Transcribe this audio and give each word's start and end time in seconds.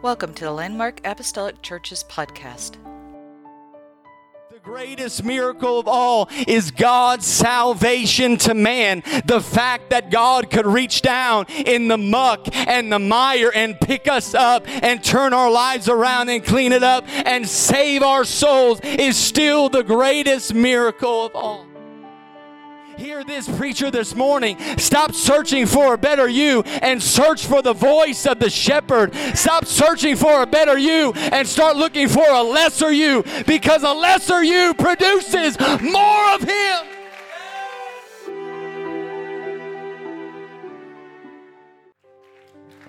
Welcome 0.00 0.32
to 0.34 0.44
the 0.44 0.52
Landmark 0.52 1.00
Apostolic 1.04 1.60
Churches 1.60 2.04
podcast. 2.08 2.76
The 4.52 4.60
greatest 4.62 5.24
miracle 5.24 5.80
of 5.80 5.88
all 5.88 6.28
is 6.46 6.70
God's 6.70 7.26
salvation 7.26 8.36
to 8.36 8.54
man. 8.54 9.02
The 9.24 9.40
fact 9.40 9.90
that 9.90 10.12
God 10.12 10.50
could 10.50 10.66
reach 10.66 11.02
down 11.02 11.46
in 11.48 11.88
the 11.88 11.98
muck 11.98 12.46
and 12.54 12.92
the 12.92 13.00
mire 13.00 13.50
and 13.52 13.80
pick 13.80 14.06
us 14.06 14.36
up 14.36 14.68
and 14.68 15.02
turn 15.02 15.32
our 15.32 15.50
lives 15.50 15.88
around 15.88 16.28
and 16.28 16.44
clean 16.44 16.70
it 16.70 16.84
up 16.84 17.04
and 17.08 17.48
save 17.48 18.04
our 18.04 18.24
souls 18.24 18.78
is 18.84 19.16
still 19.16 19.68
the 19.68 19.82
greatest 19.82 20.54
miracle 20.54 21.26
of 21.26 21.34
all. 21.34 21.67
Hear 22.98 23.22
this 23.22 23.48
preacher 23.48 23.92
this 23.92 24.16
morning. 24.16 24.58
Stop 24.76 25.14
searching 25.14 25.66
for 25.66 25.94
a 25.94 25.96
better 25.96 26.28
you 26.28 26.62
and 26.82 27.00
search 27.00 27.46
for 27.46 27.62
the 27.62 27.72
voice 27.72 28.26
of 28.26 28.40
the 28.40 28.50
shepherd. 28.50 29.14
Stop 29.36 29.66
searching 29.66 30.16
for 30.16 30.42
a 30.42 30.46
better 30.46 30.76
you 30.76 31.12
and 31.12 31.46
start 31.46 31.76
looking 31.76 32.08
for 32.08 32.28
a 32.28 32.42
lesser 32.42 32.90
you 32.90 33.22
because 33.46 33.84
a 33.84 33.92
lesser 33.92 34.42
you 34.42 34.74
produces 34.74 35.56
more 35.60 36.34
of 36.34 36.40
him. 36.42 36.86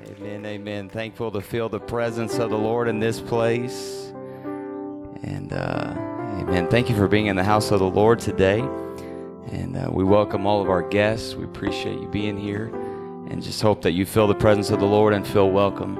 Amen, 0.08 0.44
amen. 0.44 0.90
Thankful 0.90 1.30
to 1.30 1.42
feel 1.42 1.70
the 1.70 1.80
presence 1.80 2.40
of 2.40 2.50
the 2.50 2.58
Lord 2.58 2.88
in 2.88 3.00
this 3.00 3.20
place. 3.20 4.12
And, 5.22 5.54
uh, 5.54 5.94
amen. 6.42 6.68
Thank 6.68 6.90
you 6.90 6.96
for 6.96 7.08
being 7.08 7.28
in 7.28 7.36
the 7.36 7.44
house 7.44 7.70
of 7.70 7.78
the 7.78 7.88
Lord 7.88 8.20
today. 8.20 8.68
And 9.52 9.78
uh, 9.78 9.90
we 9.92 10.04
welcome 10.04 10.46
all 10.46 10.62
of 10.62 10.70
our 10.70 10.88
guests. 10.88 11.34
We 11.34 11.44
appreciate 11.44 12.00
you 12.00 12.08
being 12.08 12.38
here 12.38 12.68
and 13.30 13.42
just 13.42 13.62
hope 13.64 13.82
that 13.82 13.94
you 13.94 14.06
feel 14.06 14.28
the 14.28 14.36
presence 14.36 14.70
of 14.70 14.80
the 14.80 14.86
Lord 14.86 15.12
and 15.14 15.26
feel 15.26 15.50
welcome. 15.50 15.98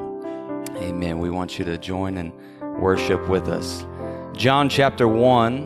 Amen. 0.78 1.18
We 1.18 1.32
want 1.32 1.58
you 1.58 1.66
to 1.66 1.78
join 1.80 2.18
and 2.18 2.32
worship 2.80 3.28
with 3.28 3.48
us. 3.48 3.88
John 4.34 4.70
chapter 4.70 5.08
1 5.08 5.64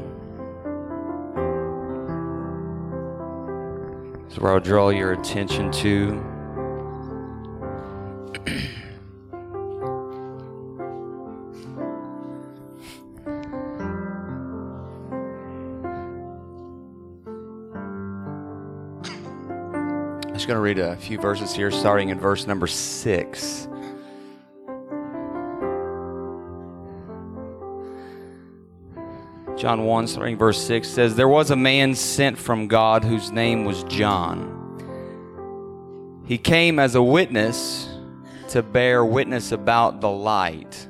is 4.30 4.40
where 4.40 4.54
I'll 4.54 4.62
draw 4.62 4.90
your 4.90 5.12
attention 5.12 5.70
to. 5.74 6.33
Going 20.54 20.76
to 20.76 20.82
read 20.82 20.88
a 20.88 20.96
few 20.98 21.18
verses 21.18 21.52
here, 21.56 21.72
starting 21.72 22.10
in 22.10 22.20
verse 22.20 22.46
number 22.46 22.68
six. 22.68 23.68
John 29.58 29.86
1, 29.86 30.08
starting 30.08 30.38
verse 30.38 30.64
6 30.64 30.88
says, 30.88 31.16
There 31.16 31.28
was 31.28 31.50
a 31.50 31.56
man 31.56 31.96
sent 31.96 32.38
from 32.38 32.68
God 32.68 33.04
whose 33.04 33.32
name 33.32 33.66
was 33.66 33.84
John. 33.86 34.60
He 36.28 36.38
came 36.38 36.78
as 36.78 36.94
a 36.94 37.02
witness 37.02 37.90
to 38.50 38.62
bear 38.62 39.04
witness 39.04 39.52
about 39.52 40.02
the 40.02 40.12
light, 40.12 40.88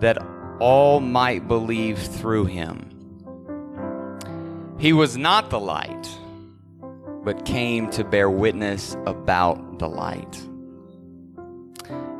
that 0.00 0.18
all 0.58 0.98
might 0.98 1.46
believe 1.46 1.98
through 1.98 2.46
him. 2.46 2.88
He 4.78 4.92
was 4.92 5.16
not 5.16 5.50
the 5.50 5.60
light 5.60 6.08
but 7.24 7.44
came 7.44 7.90
to 7.90 8.04
bear 8.04 8.30
witness 8.30 8.96
about 9.06 9.78
the 9.78 9.88
light. 9.88 10.46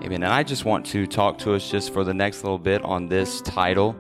Amen. 0.03 0.23
And 0.23 0.33
I 0.33 0.43
just 0.43 0.65
want 0.65 0.87
to 0.87 1.07
talk 1.07 1.39
to 1.39 1.55
us 1.55 1.71
just 1.71 1.93
for 1.93 2.05
the 2.05 2.15
next 2.15 2.43
little 2.43 2.59
bit 2.59 2.83
on 2.83 3.09
this 3.09 3.43
title 3.43 3.95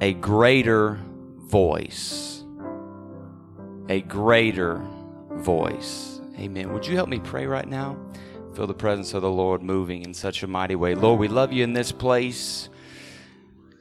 A 0.00 0.14
Greater 0.14 0.98
Voice. 1.36 2.44
A 3.88 4.00
Greater 4.00 4.82
Voice. 5.32 6.20
Amen. 6.38 6.72
Would 6.72 6.86
you 6.86 6.96
help 6.96 7.10
me 7.10 7.18
pray 7.18 7.44
right 7.44 7.68
now? 7.68 7.98
Feel 8.54 8.66
the 8.66 8.74
presence 8.74 9.12
of 9.12 9.20
the 9.20 9.30
Lord 9.30 9.62
moving 9.62 10.02
in 10.02 10.14
such 10.14 10.42
a 10.42 10.46
mighty 10.46 10.76
way. 10.76 10.94
Lord, 10.94 11.20
we 11.20 11.28
love 11.28 11.52
you 11.52 11.62
in 11.62 11.74
this 11.74 11.92
place. 11.92 12.69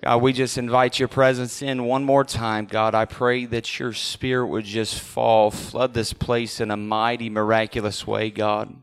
God, 0.02 0.22
we 0.22 0.32
just 0.32 0.58
invite 0.58 0.98
your 0.98 1.10
presence 1.10 1.62
in 1.62 1.84
one 1.84 2.06
more 2.06 2.24
time. 2.24 2.66
God, 2.66 2.96
I 2.96 3.04
pray 3.04 3.46
that 3.46 3.80
your 3.80 3.92
spirit 3.92 4.48
would 4.48 4.64
just 4.64 4.98
fall, 4.98 5.52
flood 5.52 5.94
this 5.94 6.14
place 6.14 6.62
in 6.62 6.72
a 6.72 6.78
mighty, 6.78 7.30
miraculous 7.30 8.08
way, 8.08 8.30
God. 8.30 8.74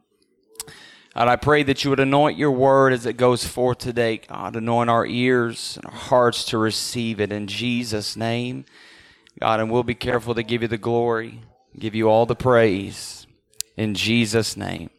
God, 1.15 1.29
I 1.29 1.37
pray 1.37 1.63
that 1.63 1.83
you 1.83 1.89
would 1.89 2.01
anoint 2.01 2.37
your 2.37 2.51
word 2.51 2.93
as 2.93 3.07
it 3.07 3.15
goes 3.15 3.47
forth 3.47 3.79
today, 3.79 4.19
God. 4.29 4.57
Anoint 4.57 4.91
our 4.91 5.07
ears 5.07 5.79
and 5.79 5.87
our 5.87 5.99
hearts 5.99 6.45
to 6.47 6.59
receive 6.59 7.19
it 7.19 7.33
in 7.33 7.47
Jesus' 7.47 8.15
name. 8.15 8.67
God, 9.41 9.61
and 9.61 9.71
we'll 9.71 9.83
be 9.83 9.95
careful 9.95 10.35
to 10.35 10.43
give 10.43 10.61
you 10.61 10.69
the 10.69 10.77
glory, 10.77 11.41
give 11.79 11.95
you 11.95 12.11
all 12.11 12.27
the 12.27 12.37
praise 12.37 13.27
in 13.79 13.95
Jesus' 13.95 14.55
name. 14.55 14.91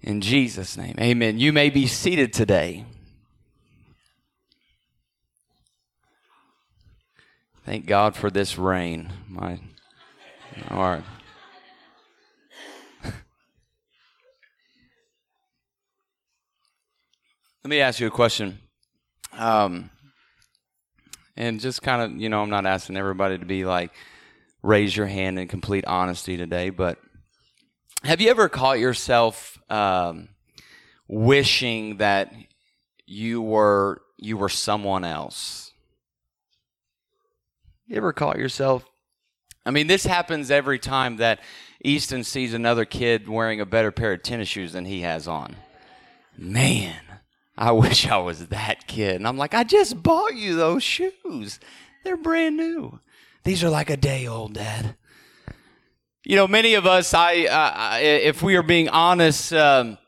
In 0.00 0.22
Jesus' 0.22 0.78
name. 0.78 0.94
Amen. 0.98 1.38
You 1.38 1.52
may 1.52 1.68
be 1.68 1.86
seated 1.86 2.32
today. 2.32 2.86
Thank 7.64 7.86
God 7.86 8.16
for 8.16 8.28
this 8.28 8.58
rain. 8.58 9.12
My, 9.28 9.60
all 10.70 10.82
right. 10.82 11.04
Let 13.04 13.14
me 17.64 17.80
ask 17.80 18.00
you 18.00 18.08
a 18.08 18.10
question. 18.10 18.58
Um, 19.32 19.90
and 21.36 21.60
just 21.60 21.82
kind 21.82 22.02
of, 22.02 22.20
you 22.20 22.28
know, 22.28 22.42
I'm 22.42 22.50
not 22.50 22.66
asking 22.66 22.96
everybody 22.96 23.38
to 23.38 23.46
be 23.46 23.64
like, 23.64 23.92
raise 24.62 24.96
your 24.96 25.06
hand 25.06 25.38
in 25.38 25.48
complete 25.48 25.84
honesty 25.86 26.36
today, 26.36 26.70
but 26.70 26.98
have 28.04 28.20
you 28.20 28.30
ever 28.30 28.48
caught 28.48 28.78
yourself 28.78 29.58
um, 29.70 30.28
wishing 31.08 31.98
that 31.98 32.32
you 33.06 33.40
were 33.42 34.02
you 34.18 34.36
were 34.36 34.48
someone 34.48 35.04
else? 35.04 35.71
You 37.92 37.98
ever 37.98 38.14
caught 38.14 38.38
yourself? 38.38 38.86
I 39.66 39.70
mean, 39.70 39.86
this 39.86 40.06
happens 40.06 40.50
every 40.50 40.78
time 40.78 41.18
that 41.18 41.40
Easton 41.84 42.24
sees 42.24 42.54
another 42.54 42.86
kid 42.86 43.28
wearing 43.28 43.60
a 43.60 43.66
better 43.66 43.92
pair 43.92 44.14
of 44.14 44.22
tennis 44.22 44.48
shoes 44.48 44.72
than 44.72 44.86
he 44.86 45.02
has 45.02 45.28
on. 45.28 45.56
Man, 46.34 46.96
I 47.54 47.72
wish 47.72 48.08
I 48.08 48.16
was 48.16 48.46
that 48.46 48.86
kid. 48.86 49.16
And 49.16 49.28
I'm 49.28 49.36
like, 49.36 49.52
I 49.52 49.62
just 49.62 50.02
bought 50.02 50.34
you 50.34 50.56
those 50.56 50.82
shoes. 50.82 51.60
They're 52.02 52.16
brand 52.16 52.56
new. 52.56 52.98
These 53.44 53.62
are 53.62 53.68
like 53.68 53.90
a 53.90 53.98
day 53.98 54.26
old, 54.26 54.54
Dad. 54.54 54.96
You 56.24 56.36
know, 56.36 56.48
many 56.48 56.72
of 56.72 56.86
us, 56.86 57.12
I, 57.12 57.44
uh, 57.44 57.98
if 58.00 58.42
we 58.42 58.56
are 58.56 58.62
being 58.62 58.88
honest, 58.88 59.52
um, 59.52 59.98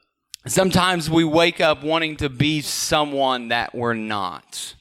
sometimes 0.47 1.11
we 1.11 1.25
wake 1.25 1.61
up 1.61 1.84
wanting 1.84 2.17
to 2.17 2.31
be 2.31 2.62
someone 2.62 3.49
that 3.49 3.75
we're 3.75 3.93
not. 3.93 4.75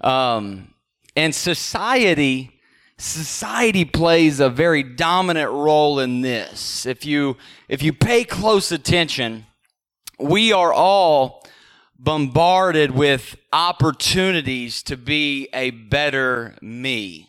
Um, 0.00 0.70
and 1.16 1.34
society 1.34 2.60
society 3.00 3.84
plays 3.84 4.40
a 4.40 4.50
very 4.50 4.82
dominant 4.82 5.50
role 5.50 5.98
in 6.00 6.20
this. 6.20 6.84
If 6.86 7.06
you 7.06 7.36
if 7.68 7.82
you 7.82 7.92
pay 7.92 8.24
close 8.24 8.70
attention, 8.70 9.46
we 10.18 10.52
are 10.52 10.72
all 10.72 11.42
bombarded 11.98 12.90
with 12.92 13.36
opportunities 13.52 14.82
to 14.84 14.96
be 14.96 15.48
a 15.52 15.70
better 15.70 16.56
me, 16.62 17.28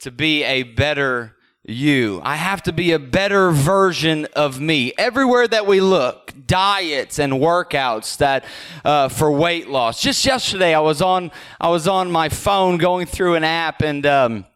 to 0.00 0.10
be 0.10 0.42
a 0.42 0.62
better 0.62 1.33
you. 1.64 2.20
I 2.22 2.36
have 2.36 2.62
to 2.64 2.72
be 2.72 2.92
a 2.92 2.98
better 2.98 3.50
version 3.50 4.26
of 4.36 4.60
me. 4.60 4.92
Everywhere 4.98 5.48
that 5.48 5.66
we 5.66 5.80
look, 5.80 6.32
diets 6.46 7.18
and 7.18 7.34
workouts 7.34 8.18
that 8.18 8.44
uh, 8.84 9.08
for 9.08 9.32
weight 9.32 9.68
loss. 9.68 10.02
Just 10.02 10.24
yesterday, 10.24 10.74
I 10.74 10.80
was 10.80 11.00
on 11.00 11.30
I 11.60 11.68
was 11.68 11.88
on 11.88 12.10
my 12.10 12.28
phone 12.28 12.78
going 12.78 13.06
through 13.06 13.34
an 13.34 13.44
app 13.44 13.82
and. 13.82 14.04
Um, 14.06 14.46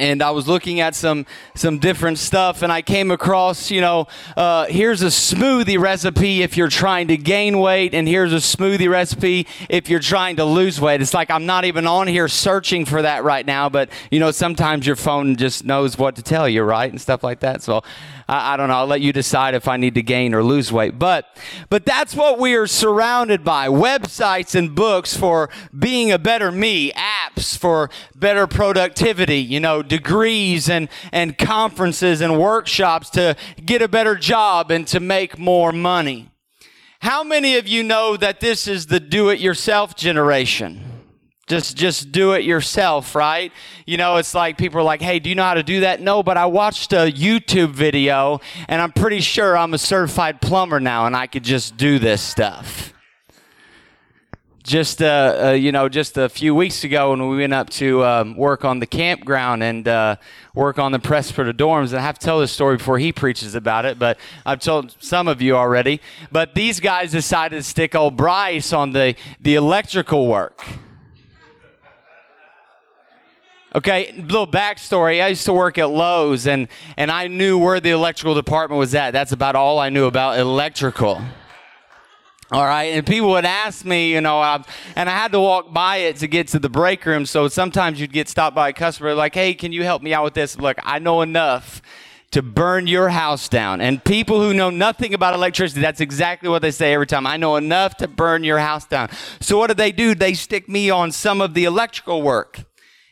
and 0.00 0.22
I 0.22 0.30
was 0.30 0.48
looking 0.48 0.80
at 0.80 0.94
some 0.94 1.26
some 1.54 1.78
different 1.78 2.18
stuff, 2.18 2.62
and 2.62 2.72
I 2.72 2.82
came 2.82 3.10
across, 3.10 3.70
you 3.70 3.80
know, 3.80 4.08
uh, 4.36 4.66
here's 4.66 5.02
a 5.02 5.06
smoothie 5.06 5.78
recipe 5.78 6.42
if 6.42 6.56
you're 6.56 6.68
trying 6.68 7.08
to 7.08 7.16
gain 7.16 7.58
weight, 7.58 7.94
and 7.94 8.08
here's 8.08 8.32
a 8.32 8.36
smoothie 8.36 8.90
recipe 8.90 9.46
if 9.68 9.88
you're 9.88 10.00
trying 10.00 10.36
to 10.36 10.44
lose 10.44 10.80
weight. 10.80 11.02
It's 11.02 11.14
like 11.14 11.30
I'm 11.30 11.46
not 11.46 11.64
even 11.64 11.86
on 11.86 12.06
here 12.06 12.28
searching 12.28 12.84
for 12.84 13.02
that 13.02 13.22
right 13.24 13.44
now, 13.44 13.68
but 13.68 13.90
you 14.10 14.18
know, 14.18 14.30
sometimes 14.30 14.86
your 14.86 14.96
phone 14.96 15.36
just 15.36 15.64
knows 15.64 15.98
what 15.98 16.16
to 16.16 16.22
tell 16.22 16.48
you, 16.48 16.62
right, 16.62 16.90
and 16.90 17.00
stuff 17.00 17.22
like 17.22 17.40
that. 17.40 17.62
So 17.62 17.82
I, 18.30 18.56
don't 18.56 18.68
know. 18.68 18.74
I'll 18.74 18.86
let 18.86 19.00
you 19.00 19.12
decide 19.12 19.54
if 19.54 19.66
I 19.66 19.76
need 19.76 19.94
to 19.96 20.02
gain 20.02 20.34
or 20.34 20.44
lose 20.44 20.70
weight. 20.70 20.98
But, 20.98 21.36
but 21.68 21.84
that's 21.84 22.14
what 22.14 22.38
we 22.38 22.54
are 22.54 22.68
surrounded 22.68 23.42
by. 23.42 23.66
Websites 23.66 24.54
and 24.54 24.72
books 24.72 25.16
for 25.16 25.50
being 25.76 26.12
a 26.12 26.18
better 26.18 26.52
me, 26.52 26.92
for 27.56 27.90
better 28.14 28.46
productivity, 28.46 29.38
you 29.38 29.60
know, 29.60 29.82
degrees 29.82 30.68
and, 30.68 30.88
and 31.12 31.36
conferences 31.38 32.20
and 32.20 32.38
workshops 32.38 33.10
to 33.10 33.36
get 33.64 33.82
a 33.82 33.88
better 33.88 34.14
job 34.14 34.70
and 34.70 34.86
to 34.88 35.00
make 35.00 35.38
more 35.38 35.72
money. 35.72 36.30
How 37.00 37.24
many 37.24 37.56
of 37.56 37.66
you 37.66 37.82
know 37.82 38.16
that 38.16 38.40
this 38.40 38.68
is 38.68 38.86
the 38.86 39.00
do 39.00 39.30
it 39.30 39.40
yourself 39.40 39.96
generation? 39.96 40.84
Just, 41.46 41.76
just 41.76 42.12
do 42.12 42.32
it 42.32 42.44
yourself, 42.44 43.14
right? 43.14 43.52
You 43.84 43.96
know, 43.96 44.18
it's 44.18 44.34
like 44.34 44.56
people 44.56 44.78
are 44.78 44.84
like, 44.84 45.02
hey, 45.02 45.18
do 45.18 45.28
you 45.28 45.34
know 45.34 45.42
how 45.42 45.54
to 45.54 45.64
do 45.64 45.80
that? 45.80 46.00
No, 46.00 46.22
but 46.22 46.36
I 46.36 46.46
watched 46.46 46.92
a 46.92 47.10
YouTube 47.10 47.70
video 47.70 48.40
and 48.68 48.80
I'm 48.80 48.92
pretty 48.92 49.20
sure 49.20 49.56
I'm 49.56 49.74
a 49.74 49.78
certified 49.78 50.40
plumber 50.40 50.78
now 50.78 51.06
and 51.06 51.16
I 51.16 51.26
could 51.26 51.42
just 51.42 51.76
do 51.76 51.98
this 51.98 52.22
stuff 52.22 52.92
just 54.70 55.02
uh, 55.02 55.46
uh, 55.46 55.50
you 55.50 55.72
know 55.72 55.88
just 55.88 56.16
a 56.16 56.28
few 56.28 56.54
weeks 56.54 56.84
ago 56.84 57.10
when 57.10 57.28
we 57.28 57.38
went 57.38 57.52
up 57.52 57.68
to 57.68 58.04
um, 58.04 58.36
work 58.36 58.64
on 58.64 58.78
the 58.78 58.86
campground 58.86 59.64
and 59.64 59.88
uh, 59.88 60.14
work 60.54 60.78
on 60.78 60.92
the 60.92 60.98
the 60.98 61.52
dorms 61.52 61.88
and 61.88 61.96
i 61.96 62.00
have 62.00 62.16
to 62.16 62.24
tell 62.24 62.38
this 62.38 62.52
story 62.52 62.76
before 62.76 62.96
he 62.96 63.12
preaches 63.12 63.56
about 63.56 63.84
it 63.84 63.98
but 63.98 64.16
i've 64.46 64.60
told 64.60 64.94
some 65.00 65.26
of 65.26 65.42
you 65.42 65.56
already 65.56 66.00
but 66.30 66.54
these 66.54 66.78
guys 66.78 67.10
decided 67.10 67.56
to 67.56 67.62
stick 67.64 67.96
old 67.96 68.16
bryce 68.16 68.72
on 68.72 68.92
the, 68.92 69.16
the 69.40 69.56
electrical 69.56 70.28
work 70.28 70.64
Okay, 73.72 74.12
little 74.16 74.48
backstory. 74.48 75.22
I 75.22 75.28
used 75.28 75.44
to 75.44 75.52
work 75.52 75.78
at 75.78 75.90
Lowe's 75.90 76.48
and, 76.48 76.66
and 76.96 77.08
I 77.08 77.28
knew 77.28 77.56
where 77.56 77.78
the 77.78 77.90
electrical 77.90 78.34
department 78.34 78.80
was 78.80 78.96
at. 78.96 79.12
That's 79.12 79.30
about 79.30 79.54
all 79.54 79.78
I 79.78 79.90
knew 79.90 80.06
about 80.06 80.40
electrical. 80.40 81.22
All 82.52 82.66
right, 82.66 82.94
and 82.94 83.06
people 83.06 83.30
would 83.30 83.44
ask 83.44 83.84
me, 83.84 84.12
you 84.12 84.20
know, 84.20 84.42
uh, 84.42 84.60
and 84.96 85.08
I 85.08 85.16
had 85.16 85.30
to 85.32 85.40
walk 85.40 85.72
by 85.72 85.98
it 85.98 86.16
to 86.16 86.26
get 86.26 86.48
to 86.48 86.58
the 86.58 86.68
break 86.68 87.06
room. 87.06 87.24
So 87.24 87.46
sometimes 87.46 88.00
you'd 88.00 88.12
get 88.12 88.28
stopped 88.28 88.56
by 88.56 88.70
a 88.70 88.72
customer 88.72 89.14
like, 89.14 89.34
"Hey, 89.36 89.54
can 89.54 89.70
you 89.72 89.84
help 89.84 90.02
me 90.02 90.12
out 90.12 90.24
with 90.24 90.34
this?" 90.34 90.58
Look, 90.58 90.76
I 90.82 90.98
know 90.98 91.22
enough 91.22 91.80
to 92.32 92.42
burn 92.42 92.88
your 92.88 93.08
house 93.08 93.48
down. 93.48 93.80
And 93.80 94.02
people 94.02 94.40
who 94.40 94.52
know 94.52 94.68
nothing 94.68 95.14
about 95.14 95.34
electricity, 95.34 95.80
that's 95.80 96.00
exactly 96.00 96.48
what 96.48 96.60
they 96.60 96.72
say 96.72 96.92
every 96.92 97.06
time. 97.06 97.24
I 97.24 97.36
know 97.36 97.54
enough 97.54 97.96
to 97.98 98.08
burn 98.08 98.42
your 98.42 98.58
house 98.58 98.84
down. 98.84 99.10
So 99.40 99.56
what 99.56 99.68
do 99.68 99.74
they 99.74 99.92
do? 99.92 100.16
They 100.16 100.34
stick 100.34 100.68
me 100.68 100.90
on 100.90 101.12
some 101.12 101.40
of 101.40 101.54
the 101.54 101.66
electrical 101.66 102.20
work. 102.20 102.64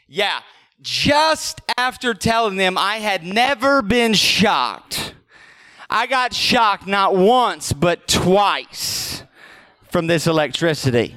Yeah, 0.08 0.40
just 0.82 1.60
after 1.76 2.12
telling 2.12 2.56
them 2.56 2.76
I 2.76 2.96
had 2.96 3.22
never 3.22 3.82
been 3.82 4.14
shocked. 4.14 5.14
I 5.88 6.08
got 6.08 6.34
shocked 6.34 6.88
not 6.88 7.14
once, 7.14 7.72
but 7.72 8.08
twice 8.08 9.17
from 9.90 10.06
this 10.06 10.26
electricity. 10.26 11.16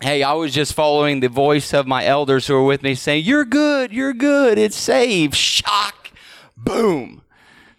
Hey, 0.00 0.22
I 0.22 0.32
was 0.34 0.54
just 0.54 0.74
following 0.74 1.20
the 1.20 1.28
voice 1.28 1.74
of 1.74 1.86
my 1.86 2.04
elders 2.04 2.46
who 2.46 2.54
were 2.54 2.64
with 2.64 2.82
me 2.82 2.94
saying, 2.94 3.24
You're 3.24 3.44
good, 3.44 3.92
you're 3.92 4.14
good, 4.14 4.56
it's 4.56 4.76
saved. 4.76 5.34
Shock, 5.34 6.12
boom. 6.56 7.22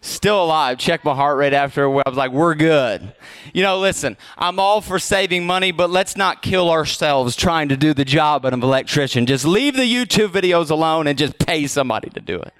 Still 0.02 0.44
alive. 0.44 0.78
Check 0.78 1.04
my 1.04 1.14
heart 1.14 1.36
rate 1.36 1.52
after. 1.52 1.84
I 1.84 2.02
was 2.06 2.16
like, 2.16 2.32
We're 2.32 2.54
good. 2.54 3.14
You 3.54 3.62
know, 3.62 3.78
listen, 3.78 4.18
I'm 4.36 4.58
all 4.58 4.82
for 4.82 4.98
saving 4.98 5.46
money, 5.46 5.72
but 5.72 5.90
let's 5.90 6.16
not 6.16 6.42
kill 6.42 6.70
ourselves 6.70 7.36
trying 7.36 7.70
to 7.70 7.76
do 7.76 7.94
the 7.94 8.04
job 8.04 8.44
of 8.44 8.52
an 8.52 8.62
electrician. 8.62 9.24
Just 9.24 9.46
leave 9.46 9.74
the 9.76 9.82
YouTube 9.82 10.28
videos 10.28 10.70
alone 10.70 11.06
and 11.06 11.18
just 11.18 11.38
pay 11.38 11.66
somebody 11.66 12.10
to 12.10 12.20
do 12.20 12.36
it. 12.36 12.52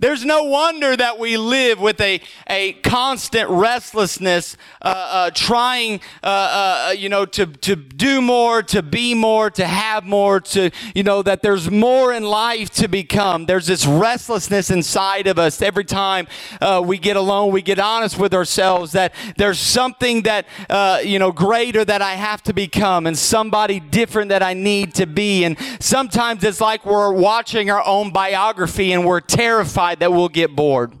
There's 0.00 0.24
no 0.24 0.44
wonder 0.44 0.96
that 0.96 1.18
we 1.18 1.36
live 1.36 1.80
with 1.80 2.00
a, 2.00 2.20
a 2.46 2.74
constant 2.74 3.50
restlessness, 3.50 4.56
uh, 4.80 4.84
uh, 4.86 5.30
trying, 5.34 5.98
uh, 6.22 6.86
uh, 6.90 6.94
you 6.96 7.08
know, 7.08 7.26
to, 7.26 7.46
to 7.46 7.74
do 7.74 8.22
more, 8.22 8.62
to 8.62 8.80
be 8.80 9.14
more, 9.14 9.50
to 9.50 9.66
have 9.66 10.04
more, 10.04 10.38
to, 10.38 10.70
you 10.94 11.02
know, 11.02 11.22
that 11.22 11.42
there's 11.42 11.68
more 11.68 12.12
in 12.12 12.22
life 12.22 12.70
to 12.74 12.86
become. 12.86 13.46
There's 13.46 13.66
this 13.66 13.86
restlessness 13.86 14.70
inside 14.70 15.26
of 15.26 15.36
us 15.36 15.60
every 15.60 15.84
time 15.84 16.28
uh, 16.60 16.80
we 16.84 16.96
get 16.98 17.16
alone, 17.16 17.50
we 17.50 17.60
get 17.60 17.80
honest 17.80 18.20
with 18.20 18.32
ourselves 18.34 18.92
that 18.92 19.12
there's 19.36 19.58
something 19.58 20.22
that, 20.22 20.46
uh, 20.70 21.00
you 21.02 21.18
know, 21.18 21.32
greater 21.32 21.84
that 21.84 22.02
I 22.02 22.14
have 22.14 22.40
to 22.44 22.52
become 22.52 23.08
and 23.08 23.18
somebody 23.18 23.80
different 23.80 24.28
that 24.28 24.44
I 24.44 24.54
need 24.54 24.94
to 24.94 25.08
be. 25.08 25.42
And 25.42 25.56
sometimes 25.80 26.44
it's 26.44 26.60
like 26.60 26.86
we're 26.86 27.12
watching 27.12 27.68
our 27.68 27.84
own 27.84 28.12
biography 28.12 28.92
and 28.92 29.04
we're 29.04 29.18
terrified 29.18 29.87
that 29.96 30.12
we'll 30.12 30.28
get 30.28 30.54
bored. 30.54 30.92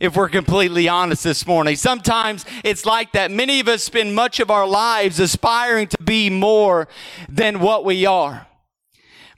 If 0.00 0.16
we're 0.16 0.28
completely 0.28 0.88
honest 0.88 1.22
this 1.22 1.46
morning, 1.46 1.76
sometimes 1.76 2.44
it's 2.64 2.84
like 2.84 3.12
that. 3.12 3.30
Many 3.30 3.60
of 3.60 3.68
us 3.68 3.84
spend 3.84 4.14
much 4.14 4.40
of 4.40 4.50
our 4.50 4.66
lives 4.66 5.20
aspiring 5.20 5.86
to 5.88 6.02
be 6.02 6.28
more 6.28 6.88
than 7.28 7.60
what 7.60 7.84
we 7.84 8.04
are 8.04 8.46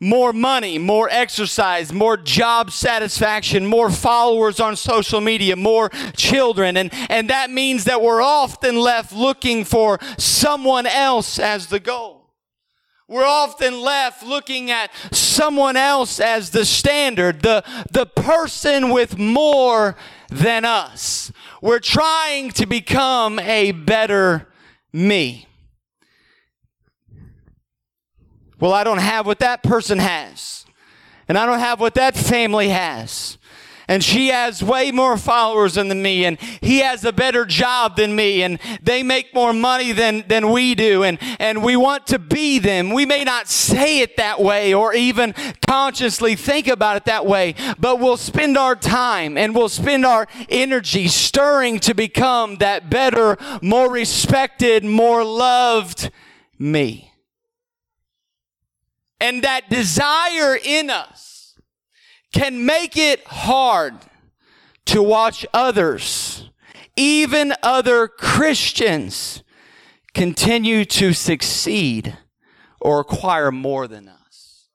more 0.00 0.32
money, 0.32 0.78
more 0.78 1.08
exercise, 1.10 1.92
more 1.92 2.16
job 2.16 2.70
satisfaction, 2.70 3.64
more 3.64 3.90
followers 3.90 4.60
on 4.60 4.76
social 4.76 5.20
media, 5.20 5.56
more 5.56 5.88
children. 6.16 6.76
And, 6.76 6.90
and 7.08 7.30
that 7.30 7.50
means 7.50 7.84
that 7.84 8.02
we're 8.02 8.22
often 8.22 8.76
left 8.76 9.12
looking 9.12 9.64
for 9.64 9.98
someone 10.18 10.86
else 10.86 11.38
as 11.38 11.68
the 11.68 11.80
goal. 11.80 12.23
We're 13.06 13.26
often 13.26 13.82
left 13.82 14.22
looking 14.22 14.70
at 14.70 14.90
someone 15.12 15.76
else 15.76 16.20
as 16.20 16.50
the 16.50 16.64
standard, 16.64 17.42
the, 17.42 17.62
the 17.90 18.06
person 18.06 18.88
with 18.88 19.18
more 19.18 19.96
than 20.30 20.64
us. 20.64 21.30
We're 21.60 21.80
trying 21.80 22.50
to 22.52 22.66
become 22.66 23.38
a 23.38 23.72
better 23.72 24.48
me. 24.92 25.46
Well, 28.58 28.72
I 28.72 28.84
don't 28.84 28.98
have 28.98 29.26
what 29.26 29.40
that 29.40 29.62
person 29.62 29.98
has, 29.98 30.64
and 31.28 31.36
I 31.36 31.44
don't 31.44 31.58
have 31.58 31.80
what 31.80 31.94
that 31.94 32.16
family 32.16 32.70
has 32.70 33.36
and 33.88 34.02
she 34.02 34.28
has 34.28 34.62
way 34.62 34.90
more 34.90 35.16
followers 35.16 35.74
than 35.74 36.02
me 36.02 36.24
and 36.24 36.40
he 36.40 36.78
has 36.78 37.04
a 37.04 37.12
better 37.12 37.44
job 37.44 37.96
than 37.96 38.16
me 38.16 38.42
and 38.42 38.58
they 38.82 39.02
make 39.02 39.34
more 39.34 39.52
money 39.52 39.92
than, 39.92 40.24
than 40.28 40.50
we 40.50 40.74
do 40.74 41.02
and, 41.02 41.18
and 41.38 41.62
we 41.62 41.76
want 41.76 42.06
to 42.06 42.18
be 42.18 42.58
them. 42.58 42.90
We 42.90 43.06
may 43.06 43.24
not 43.24 43.48
say 43.48 44.00
it 44.00 44.16
that 44.16 44.40
way 44.40 44.72
or 44.72 44.94
even 44.94 45.34
consciously 45.66 46.34
think 46.34 46.66
about 46.66 46.96
it 46.96 47.04
that 47.04 47.26
way, 47.26 47.54
but 47.78 48.00
we'll 48.00 48.16
spend 48.16 48.56
our 48.56 48.76
time 48.76 49.36
and 49.36 49.54
we'll 49.54 49.68
spend 49.68 50.06
our 50.06 50.26
energy 50.48 51.08
stirring 51.08 51.78
to 51.80 51.94
become 51.94 52.56
that 52.56 52.88
better, 52.88 53.36
more 53.60 53.90
respected, 53.90 54.84
more 54.84 55.24
loved 55.24 56.10
me. 56.58 57.12
And 59.20 59.42
that 59.42 59.70
desire 59.70 60.56
in 60.62 60.90
us 60.90 61.33
can 62.34 62.66
make 62.66 62.96
it 62.96 63.24
hard 63.28 63.94
to 64.86 65.00
watch 65.00 65.46
others, 65.54 66.50
even 66.96 67.54
other 67.62 68.08
Christians, 68.08 69.44
continue 70.14 70.84
to 70.84 71.12
succeed 71.12 72.18
or 72.80 72.98
acquire 72.98 73.52
more 73.52 73.86
than 73.86 74.08
us. 74.08 74.66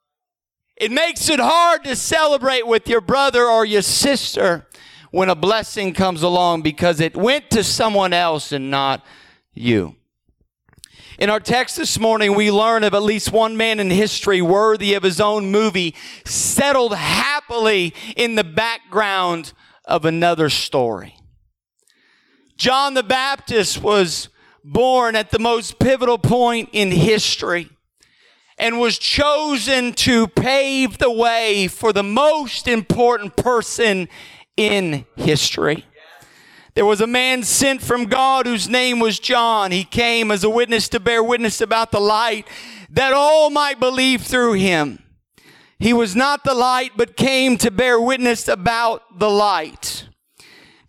It 0.78 0.89
makes 0.89 1.30
it 1.30 1.42
hard 1.42 1.84
to 1.84 1.98
celebrate 1.98 2.66
with 2.66 2.88
your 2.88 3.01
brother 3.01 3.44
or 3.44 3.66
your 3.66 3.82
sister 3.82 4.66
when 5.12 5.28
a 5.28 5.36
blessing 5.36 5.94
comes 5.94 6.24
along 6.24 6.62
because 6.62 7.01
it 7.01 7.18
went 7.18 7.50
to 7.50 7.66
someone 7.66 8.13
else 8.13 8.54
and 8.54 8.72
not 8.72 9.06
you. 9.54 9.98
In 11.20 11.30
our 11.30 11.42
text 11.42 11.76
this 11.76 12.00
morning, 12.00 12.34
we 12.34 12.50
learn 12.50 12.86
of 12.86 12.94
at 12.94 13.04
least 13.04 13.34
one 13.34 13.58
man 13.58 13.82
in 13.82 13.90
history 13.90 14.42
worthy 14.42 14.94
of 14.94 15.04
his 15.04 15.20
own 15.20 15.52
movie, 15.52 15.94
settled 16.24 16.96
happily 16.96 17.94
in 18.16 18.36
the 18.36 18.44
background 18.46 19.52
of 19.84 20.06
another 20.06 20.50
story. 20.50 21.18
John 22.56 22.94
the 22.94 23.04
Baptist 23.04 23.84
was 23.84 24.30
born 24.64 25.18
at 25.18 25.30
the 25.30 25.40
most 25.40 25.78
pivotal 25.78 26.18
point 26.18 26.70
in 26.72 26.90
history 26.90 27.70
and 28.58 28.80
was 28.80 28.98
chosen 28.98 29.92
to 29.96 30.26
pave 30.26 31.00
the 31.00 31.12
way 31.12 31.68
for 31.68 31.92
the 31.92 32.02
most 32.02 32.66
important 32.66 33.36
person 33.36 34.08
in 34.56 35.06
history. 35.18 35.84
There 36.80 36.86
was 36.86 37.02
a 37.02 37.08
man 37.08 37.44
sent 37.44 37.82
from 37.82 38.06
God 38.06 38.46
whose 38.46 38.70
name 38.70 39.02
was 39.02 39.20
John. 39.20 39.72
He 39.72 39.84
came 39.84 40.32
as 40.32 40.46
a 40.46 40.50
witness 40.50 40.88
to 40.88 41.02
bear 41.02 41.22
witness 41.22 41.60
about 41.60 41.92
the 41.92 42.00
light 42.00 42.48
that 42.90 43.12
all 43.12 43.50
might 43.50 43.82
believe 43.82 44.22
through 44.22 44.54
him. 44.54 45.04
He 45.78 45.92
was 45.92 46.16
not 46.16 46.46
the 46.46 46.54
light, 46.54 46.92
but 46.96 47.18
came 47.18 47.58
to 47.58 47.70
bear 47.70 48.00
witness 48.00 48.48
about 48.48 49.20
the 49.20 49.30
light. 49.30 50.08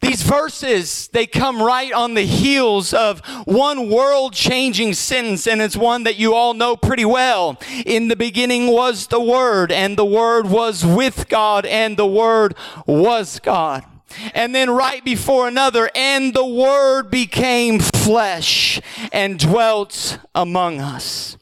These 0.00 0.22
verses, 0.22 1.08
they 1.08 1.26
come 1.26 1.60
right 1.60 1.92
on 1.92 2.14
the 2.14 2.22
heels 2.24 2.94
of 2.94 3.18
one 3.44 3.90
world 3.90 4.32
changing 4.32 4.94
sentence, 4.94 5.48
and 5.48 5.60
it's 5.60 5.76
one 5.76 6.04
that 6.04 6.20
you 6.20 6.34
all 6.34 6.54
know 6.54 6.76
pretty 6.76 7.04
well. 7.04 7.58
In 7.84 8.06
the 8.06 8.14
beginning 8.14 8.68
was 8.68 9.08
the 9.08 9.20
Word, 9.20 9.72
and 9.72 9.98
the 9.98 10.04
Word 10.04 10.48
was 10.48 10.86
with 10.86 11.28
God, 11.28 11.66
and 11.66 11.96
the 11.96 12.06
Word 12.06 12.54
was 12.86 13.40
God. 13.40 13.84
And 14.34 14.54
then 14.54 14.70
right 14.70 15.04
before 15.04 15.48
another, 15.48 15.90
and 15.94 16.34
the 16.34 16.44
Word 16.44 17.10
became 17.10 17.78
flesh 17.78 18.80
and 19.12 19.38
dwelt 19.38 20.18
among 20.34 20.80
us. 20.80 21.36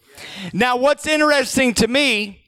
Now, 0.52 0.76
what's 0.76 1.06
interesting 1.06 1.74
to 1.74 1.88
me 1.88 2.44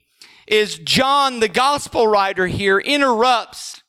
is 0.47 0.79
John, 0.79 1.41
the 1.41 1.49
gospel 1.49 2.07
writer 2.07 2.47
here, 2.47 2.79
interrupts 2.79 3.80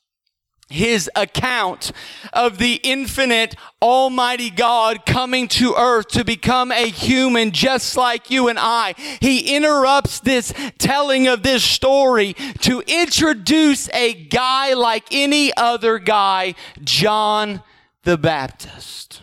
his 0.72 1.10
account 1.16 1.92
of 2.34 2.58
the 2.58 2.80
infinite 2.84 3.56
almighty 3.82 4.50
God 4.50 5.06
coming 5.06 5.48
to 5.50 5.76
earth 5.76 6.10
to 6.10 6.24
become 6.24 6.72
a 6.72 6.90
human 6.90 7.52
just 7.52 7.98
like 7.98 8.30
you 8.30 8.48
and 8.48 8.60
I. 8.60 8.96
He 9.20 9.56
interrupts 9.56 10.20
this 10.20 10.54
telling 10.78 11.28
of 11.28 11.44
this 11.44 11.64
story 11.64 12.34
to 12.62 12.82
introduce 12.88 13.90
a 13.94 14.14
guy 14.14 14.74
like 14.74 15.06
any 15.12 15.56
other 15.56 16.00
guy, 16.00 16.56
John 16.84 17.62
the 18.04 18.18
Baptist. 18.18 19.22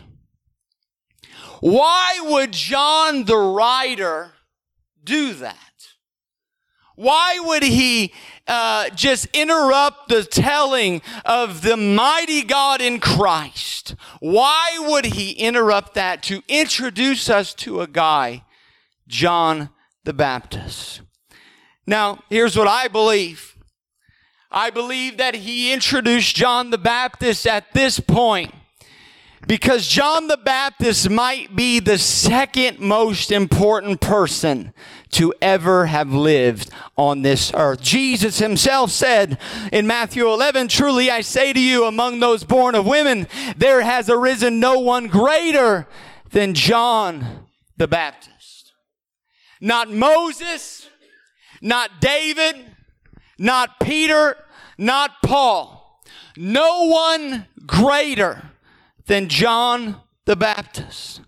Why 1.60 2.20
would 2.22 2.52
John 2.52 3.24
the 3.24 3.36
writer 3.36 4.32
do 5.02 5.34
that? 5.34 5.56
Why 6.94 7.38
would 7.40 7.62
he 7.62 8.12
uh, 8.48 8.88
just 8.90 9.26
interrupt 9.34 10.08
the 10.08 10.24
telling 10.24 11.02
of 11.24 11.62
the 11.62 11.76
mighty 11.76 12.42
God 12.42 12.80
in 12.80 12.98
Christ. 12.98 13.94
Why 14.20 14.78
would 14.88 15.04
he 15.04 15.32
interrupt 15.32 15.94
that 15.94 16.22
to 16.24 16.42
introduce 16.48 17.28
us 17.28 17.54
to 17.54 17.82
a 17.82 17.86
guy, 17.86 18.44
John 19.06 19.70
the 20.04 20.14
Baptist? 20.14 21.02
Now, 21.86 22.24
here's 22.28 22.56
what 22.56 22.68
I 22.68 22.88
believe. 22.88 23.56
I 24.50 24.70
believe 24.70 25.18
that 25.18 25.34
he 25.34 25.72
introduced 25.72 26.34
John 26.34 26.70
the 26.70 26.78
Baptist 26.78 27.46
at 27.46 27.72
this 27.74 28.00
point 28.00 28.54
because 29.46 29.86
John 29.86 30.26
the 30.26 30.36
Baptist 30.36 31.08
might 31.08 31.54
be 31.54 31.78
the 31.80 31.98
second 31.98 32.80
most 32.80 33.30
important 33.30 34.00
person 34.00 34.72
to 35.10 35.32
ever 35.40 35.86
have 35.86 36.12
lived 36.12 36.70
on 36.96 37.22
this 37.22 37.52
earth. 37.54 37.80
Jesus 37.80 38.38
himself 38.38 38.90
said 38.90 39.38
in 39.72 39.86
Matthew 39.86 40.28
11, 40.28 40.68
Truly 40.68 41.10
I 41.10 41.20
say 41.20 41.52
to 41.52 41.60
you, 41.60 41.84
among 41.84 42.20
those 42.20 42.44
born 42.44 42.74
of 42.74 42.86
women, 42.86 43.26
there 43.56 43.82
has 43.82 44.10
arisen 44.10 44.60
no 44.60 44.80
one 44.80 45.06
greater 45.06 45.86
than 46.30 46.54
John 46.54 47.46
the 47.76 47.88
Baptist. 47.88 48.72
Not 49.60 49.90
Moses, 49.90 50.88
not 51.62 52.00
David, 52.00 52.56
not 53.38 53.80
Peter, 53.80 54.36
not 54.76 55.22
Paul. 55.22 56.02
No 56.36 56.84
one 56.84 57.46
greater 57.66 58.50
than 59.08 59.28
John 59.28 59.96
the 60.26 60.36
Baptist. 60.36 61.22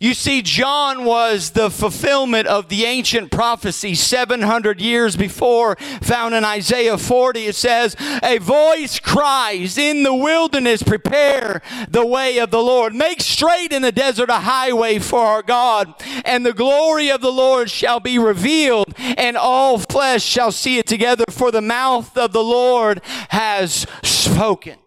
You 0.00 0.14
see, 0.14 0.42
John 0.42 1.04
was 1.04 1.50
the 1.50 1.70
fulfillment 1.70 2.48
of 2.48 2.68
the 2.68 2.84
ancient 2.84 3.30
prophecy 3.30 3.94
700 3.94 4.80
years 4.80 5.14
before, 5.14 5.76
found 6.00 6.34
in 6.34 6.44
Isaiah 6.44 6.98
40. 6.98 7.46
It 7.46 7.54
says, 7.54 7.94
A 8.22 8.38
voice 8.38 8.98
cries 8.98 9.78
in 9.78 10.02
the 10.02 10.14
wilderness, 10.14 10.82
prepare 10.82 11.62
the 11.88 12.04
way 12.04 12.38
of 12.38 12.50
the 12.50 12.62
Lord. 12.62 12.94
Make 12.94 13.20
straight 13.20 13.72
in 13.72 13.82
the 13.82 13.92
desert 13.92 14.28
a 14.28 14.40
highway 14.40 14.98
for 14.98 15.20
our 15.20 15.42
God. 15.42 15.94
And 16.24 16.44
the 16.44 16.54
glory 16.54 17.10
of 17.10 17.20
the 17.20 17.32
Lord 17.32 17.70
shall 17.70 18.00
be 18.00 18.18
revealed, 18.18 18.92
and 18.98 19.36
all 19.36 19.78
flesh 19.78 20.24
shall 20.24 20.50
see 20.50 20.78
it 20.78 20.86
together, 20.86 21.26
for 21.30 21.52
the 21.52 21.62
mouth 21.62 22.16
of 22.16 22.32
the 22.32 22.42
Lord 22.42 23.02
has 23.28 23.86
spoken. 24.02 24.81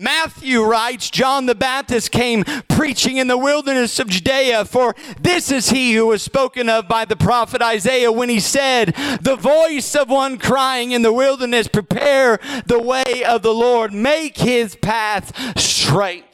Matthew 0.00 0.64
writes, 0.64 1.10
John 1.10 1.44
the 1.44 1.54
Baptist 1.54 2.10
came 2.10 2.44
preaching 2.68 3.18
in 3.18 3.28
the 3.28 3.36
wilderness 3.36 3.98
of 3.98 4.08
Judea, 4.08 4.64
for 4.64 4.96
this 5.20 5.52
is 5.52 5.68
he 5.68 5.92
who 5.92 6.06
was 6.06 6.22
spoken 6.22 6.70
of 6.70 6.88
by 6.88 7.04
the 7.04 7.16
prophet 7.16 7.60
Isaiah 7.60 8.10
when 8.10 8.30
he 8.30 8.40
said, 8.40 8.94
The 9.20 9.36
voice 9.36 9.94
of 9.94 10.08
one 10.08 10.38
crying 10.38 10.92
in 10.92 11.02
the 11.02 11.12
wilderness, 11.12 11.68
prepare 11.68 12.40
the 12.64 12.80
way 12.80 13.22
of 13.24 13.42
the 13.42 13.52
Lord, 13.52 13.92
make 13.92 14.38
his 14.38 14.74
path 14.74 15.58
straight. 15.60 16.29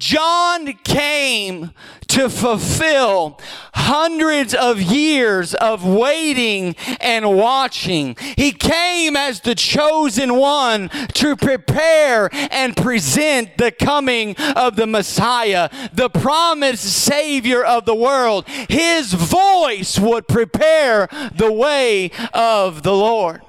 John 0.00 0.72
came 0.82 1.72
to 2.08 2.30
fulfill 2.30 3.38
hundreds 3.74 4.54
of 4.54 4.80
years 4.80 5.52
of 5.54 5.86
waiting 5.86 6.74
and 7.00 7.36
watching. 7.36 8.16
He 8.36 8.50
came 8.50 9.14
as 9.14 9.40
the 9.40 9.54
chosen 9.54 10.36
one 10.36 10.88
to 10.88 11.36
prepare 11.36 12.30
and 12.32 12.74
present 12.74 13.58
the 13.58 13.70
coming 13.70 14.36
of 14.56 14.76
the 14.76 14.86
Messiah, 14.86 15.68
the 15.92 16.08
promised 16.08 16.84
Savior 16.84 17.62
of 17.62 17.84
the 17.84 17.94
world. 17.94 18.48
His 18.48 19.12
voice 19.12 19.98
would 19.98 20.26
prepare 20.28 21.08
the 21.36 21.52
way 21.52 22.10
of 22.32 22.82
the 22.82 22.94
Lord. 22.94 23.42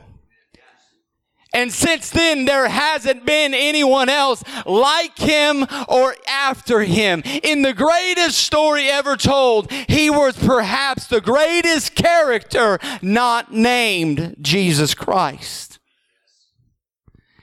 And 1.53 1.72
since 1.72 2.10
then, 2.10 2.46
there 2.46 2.70
hasn't 2.70 3.25
been 3.25 3.53
anyone 3.53 4.08
else 4.08 4.41
like 4.65 5.17
him 5.17 5.65
or 5.89 6.15
after 6.25 6.81
him. 6.81 7.22
In 7.43 7.62
the 7.62 7.74
greatest 7.74 8.38
story 8.38 8.88
ever 8.88 9.17
told, 9.17 9.70
he 9.72 10.10
was 10.10 10.38
perhaps 10.38 11.08
the 11.08 11.20
greatest 11.20 11.93
character 11.96 12.79
not 13.01 13.53
named 13.53 14.38
Jesus 14.39 14.93
Christ. 14.93 15.79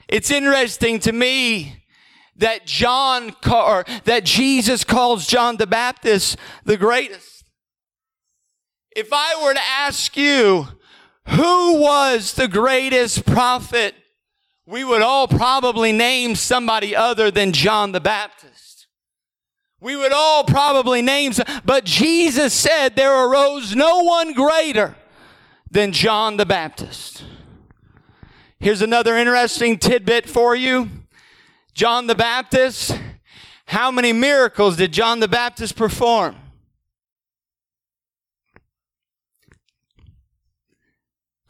It's 0.08 0.30
interesting 0.30 1.00
to 1.00 1.12
me 1.12 1.84
that 2.36 2.64
John 2.64 3.34
or 3.46 3.84
that 4.04 4.24
Jesus 4.24 4.84
calls 4.84 5.26
John 5.26 5.58
the 5.58 5.66
Baptist 5.66 6.38
the 6.64 6.78
greatest. 6.78 7.44
If 8.96 9.08
I 9.12 9.44
were 9.44 9.52
to 9.52 9.60
ask 9.60 10.16
you, 10.16 10.68
who 11.28 11.80
was 11.80 12.34
the 12.34 12.48
greatest 12.48 13.24
prophet? 13.26 13.94
We 14.66 14.84
would 14.84 15.02
all 15.02 15.28
probably 15.28 15.92
name 15.92 16.34
somebody 16.34 16.94
other 16.94 17.30
than 17.30 17.52
John 17.52 17.92
the 17.92 18.00
Baptist. 18.00 18.86
We 19.80 19.96
would 19.96 20.12
all 20.12 20.44
probably 20.44 21.02
name, 21.02 21.32
but 21.64 21.84
Jesus 21.84 22.52
said 22.52 22.96
there 22.96 23.26
arose 23.26 23.76
no 23.76 24.02
one 24.02 24.32
greater 24.32 24.96
than 25.70 25.92
John 25.92 26.36
the 26.36 26.46
Baptist. 26.46 27.22
Here's 28.58 28.82
another 28.82 29.16
interesting 29.16 29.78
tidbit 29.78 30.28
for 30.28 30.56
you. 30.56 30.88
John 31.74 32.08
the 32.08 32.16
Baptist, 32.16 32.98
how 33.66 33.90
many 33.92 34.12
miracles 34.12 34.76
did 34.76 34.92
John 34.92 35.20
the 35.20 35.28
Baptist 35.28 35.76
perform? 35.76 36.34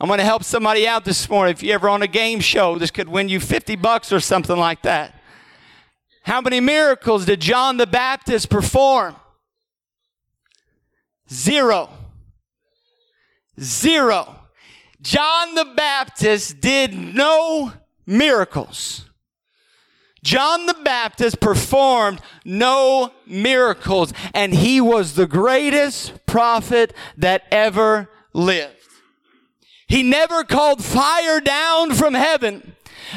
I'm 0.01 0.07
going 0.07 0.19
to 0.19 0.25
help 0.25 0.45
somebody 0.45 0.87
out 0.87 1.05
this 1.05 1.29
morning. 1.29 1.53
If 1.53 1.63
you're 1.63 1.75
ever 1.75 1.89
on 1.89 2.03
a 2.03 2.07
game 2.07 2.41
show, 2.41 2.79
this 2.79 2.91
could 2.91 3.09
win 3.09 3.29
you 3.29 3.41
50 3.41 3.75
bucks 3.77 4.13
or 4.13 4.21
something 4.21 4.57
like 4.57 4.83
that. 4.83 5.15
How 6.23 6.41
many 6.41 6.61
miracles 6.61 7.25
did 7.25 7.41
John 7.41 7.79
the 7.79 7.87
Baptist 7.87 8.49
perform? 8.49 9.17
Zero. 11.33 11.91
Zero. 13.61 14.37
John 15.01 15.55
the 15.55 15.65
Baptist 15.77 16.61
did 16.61 16.95
no 16.95 17.73
miracles. 18.07 19.05
John 20.23 20.67
the 20.67 20.77
Baptist 20.85 21.41
performed 21.41 22.21
no 22.45 23.13
miracles, 23.27 24.13
and 24.35 24.53
he 24.53 24.81
was 24.81 25.15
the 25.15 25.27
greatest 25.27 26.27
prophet 26.27 26.93
that 27.17 27.45
ever 27.51 28.11
lived. 28.33 28.78
He 29.89 30.03
never 30.03 30.45
called 30.45 30.85
fire 30.85 31.41
down 31.41 31.95
from 31.95 32.13
heaven. 32.13 32.75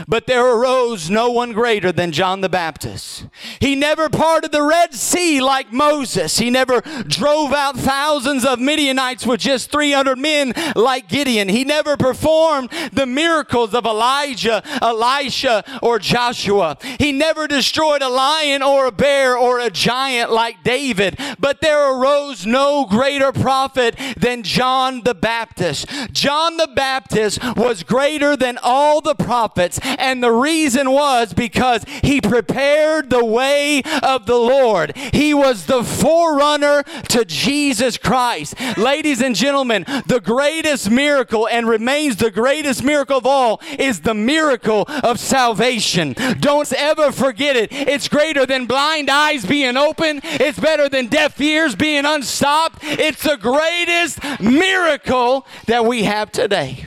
But 0.07 0.27
there 0.27 0.45
arose 0.45 1.10
no 1.10 1.29
one 1.31 1.51
greater 1.51 1.91
than 1.91 2.12
John 2.12 2.41
the 2.41 2.50
Baptist. 2.50 3.25
He 3.60 3.75
never 3.75 4.10
parted 4.10 4.51
the 4.51 4.63
Red 4.63 4.93
Sea 4.93 5.41
like 5.41 5.71
Moses. 5.71 6.38
He 6.38 6.50
never 6.50 6.81
drove 6.81 7.53
out 7.53 7.77
thousands 7.77 8.45
of 8.45 8.60
Midianites 8.60 9.25
with 9.25 9.41
just 9.41 9.71
300 9.71 10.17
men 10.17 10.53
like 10.75 11.10
Gideon. 11.10 11.50
He 11.50 11.63
never 11.63 11.98
performed 11.98 12.69
the 12.91 13.05
miracles 13.05 13.74
of 13.74 13.86
Elijah, 13.86 14.63
Elisha, 14.81 15.63
or 15.81 16.00
Joshua. 16.00 16.77
He 17.00 17.12
never 17.12 17.48
destroyed 17.48 18.01
a 18.01 18.10
lion 18.10 18.63
or 18.63 18.88
a 18.88 18.91
bear 18.91 19.38
or 19.38 19.60
a 19.60 19.69
giant 19.69 20.31
like 20.31 20.63
David. 20.63 21.19
But 21.39 21.62
there 21.62 21.93
arose 21.93 22.45
no 22.45 22.86
greater 22.86 23.31
prophet 23.31 24.00
than 24.17 24.43
John 24.43 25.01
the 25.01 25.15
Baptist. 25.15 25.88
John 26.12 26.57
the 26.57 26.69
Baptist 26.74 27.39
was 27.55 27.83
greater 27.83 28.36
than 28.36 28.57
all 28.62 29.01
the 29.01 29.15
prophets 29.15 29.79
and 29.81 30.23
the 30.23 30.31
reason 30.31 30.91
was 30.91 31.33
because 31.33 31.83
he 32.03 32.21
prepared 32.21 33.09
the 33.09 33.23
way 33.23 33.81
of 34.03 34.25
the 34.25 34.35
Lord. 34.35 34.95
He 34.95 35.33
was 35.33 35.65
the 35.65 35.83
forerunner 35.83 36.83
to 37.09 37.25
Jesus 37.25 37.97
Christ. 37.97 38.55
Ladies 38.77 39.21
and 39.21 39.35
gentlemen, 39.35 39.85
the 40.05 40.21
greatest 40.23 40.89
miracle 40.89 41.47
and 41.47 41.67
remains 41.67 42.17
the 42.17 42.31
greatest 42.31 42.83
miracle 42.83 43.17
of 43.17 43.25
all 43.25 43.61
is 43.77 44.01
the 44.01 44.13
miracle 44.13 44.85
of 45.03 45.19
salvation. 45.19 46.15
Don't 46.39 46.71
ever 46.73 47.11
forget 47.11 47.55
it. 47.55 47.71
It's 47.71 48.07
greater 48.07 48.45
than 48.45 48.65
blind 48.65 49.09
eyes 49.09 49.45
being 49.45 49.77
open. 49.77 50.21
It's 50.23 50.59
better 50.59 50.89
than 50.89 51.07
deaf 51.07 51.39
ears 51.39 51.75
being 51.75 52.05
unstopped. 52.05 52.79
It's 52.83 53.23
the 53.23 53.38
greatest 53.38 54.19
miracle 54.41 55.45
that 55.67 55.85
we 55.85 56.03
have 56.03 56.31
today. 56.31 56.85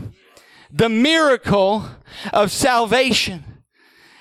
The 0.70 0.88
miracle 0.88 1.84
of 2.32 2.50
salvation. 2.50 3.44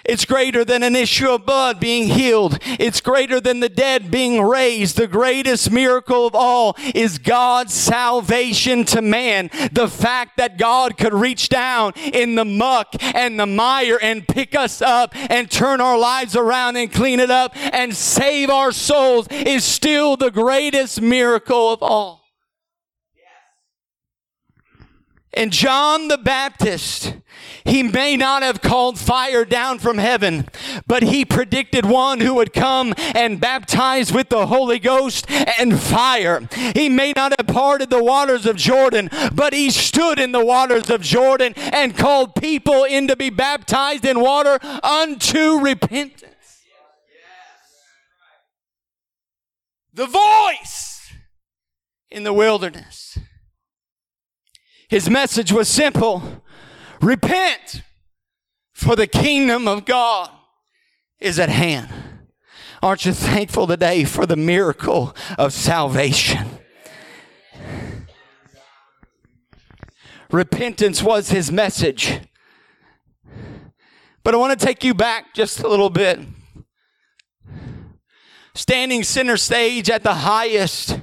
It's 0.05 0.25
greater 0.25 0.65
than 0.65 0.83
an 0.83 0.97
issue 0.97 1.29
of 1.29 1.45
blood 1.45 1.79
being 1.79 2.09
healed. 2.09 2.57
It's 2.61 2.99
greater 2.99 3.39
than 3.39 3.61
the 3.61 3.69
dead 3.69 4.11
being 4.11 4.41
raised. 4.41 4.97
The 4.97 5.07
greatest 5.07 5.71
miracle 5.71 6.27
of 6.27 6.35
all 6.35 6.75
is 6.93 7.17
God's 7.17 7.73
salvation 7.73 8.83
to 8.85 9.01
man. 9.01 9.49
The 9.71 9.87
fact 9.87 10.37
that 10.37 10.57
God 10.57 10.97
could 10.97 11.13
reach 11.13 11.47
down 11.47 11.93
in 11.95 12.35
the 12.35 12.43
muck 12.43 12.95
and 13.01 13.39
the 13.39 13.45
mire 13.45 13.97
and 14.01 14.27
pick 14.27 14.55
us 14.55 14.81
up 14.81 15.15
and 15.15 15.49
turn 15.49 15.79
our 15.79 15.97
lives 15.97 16.35
around 16.35 16.75
and 16.75 16.91
clean 16.91 17.21
it 17.21 17.31
up 17.31 17.55
and 17.55 17.95
save 17.95 18.49
our 18.49 18.73
souls 18.73 19.27
is 19.29 19.63
still 19.63 20.17
the 20.17 20.31
greatest 20.31 21.01
miracle 21.01 21.71
of 21.71 21.81
all. 21.81 22.22
And 25.35 25.51
John 25.51 26.09
the 26.09 26.17
Baptist, 26.19 27.15
he 27.65 27.81
may 27.81 28.15
not 28.15 28.43
have 28.43 28.61
called 28.61 28.99
fire 28.99 29.45
down 29.45 29.79
from 29.79 29.97
heaven, 29.97 30.47
but 30.85 31.01
he 31.01 31.25
predicted 31.25 31.85
one 31.85 32.19
who 32.19 32.35
would 32.35 32.53
come 32.53 32.93
and 33.15 33.39
baptize 33.39 34.13
with 34.13 34.29
the 34.29 34.45
Holy 34.45 34.77
Ghost 34.77 35.29
and 35.31 35.79
fire. 35.79 36.47
He 36.75 36.87
may 36.87 37.13
not 37.15 37.33
have 37.39 37.47
parted 37.47 37.89
the 37.89 38.03
waters 38.03 38.45
of 38.45 38.57
Jordan, 38.57 39.09
but 39.33 39.53
he 39.53 39.71
stood 39.71 40.19
in 40.19 40.33
the 40.33 40.45
waters 40.45 40.91
of 40.91 41.01
Jordan 41.01 41.53
and 41.55 41.97
called 41.97 42.35
people 42.35 42.83
in 42.83 43.07
to 43.07 43.15
be 43.15 43.31
baptized 43.31 44.05
in 44.05 44.19
water 44.19 44.59
unto 44.83 45.59
repentance. 45.59 46.25
The 49.95 50.05
voice 50.05 51.11
in 52.11 52.23
the 52.23 52.33
wilderness. 52.33 53.17
His 54.93 55.09
message 55.09 55.51
was 55.51 55.67
simple 55.67 56.21
repent, 57.01 57.81
for 58.73 58.95
the 58.95 59.07
kingdom 59.07 59.67
of 59.67 59.85
God 59.85 60.29
is 61.19 61.39
at 61.39 61.49
hand. 61.49 61.89
Aren't 62.83 63.03
you 63.03 63.11
thankful 63.11 63.65
today 63.65 64.03
for 64.03 64.27
the 64.27 64.35
miracle 64.35 65.15
of 65.35 65.51
salvation? 65.51 66.47
Repentance 70.29 71.01
was 71.01 71.29
his 71.29 71.51
message. 71.51 72.19
But 74.23 74.35
I 74.35 74.37
want 74.37 74.59
to 74.59 74.63
take 74.63 74.83
you 74.83 74.93
back 74.93 75.33
just 75.33 75.61
a 75.61 75.67
little 75.67 75.89
bit. 75.89 76.19
Standing 78.53 79.01
center 79.01 79.37
stage 79.37 79.89
at 79.89 80.03
the 80.03 80.13
highest 80.13 80.99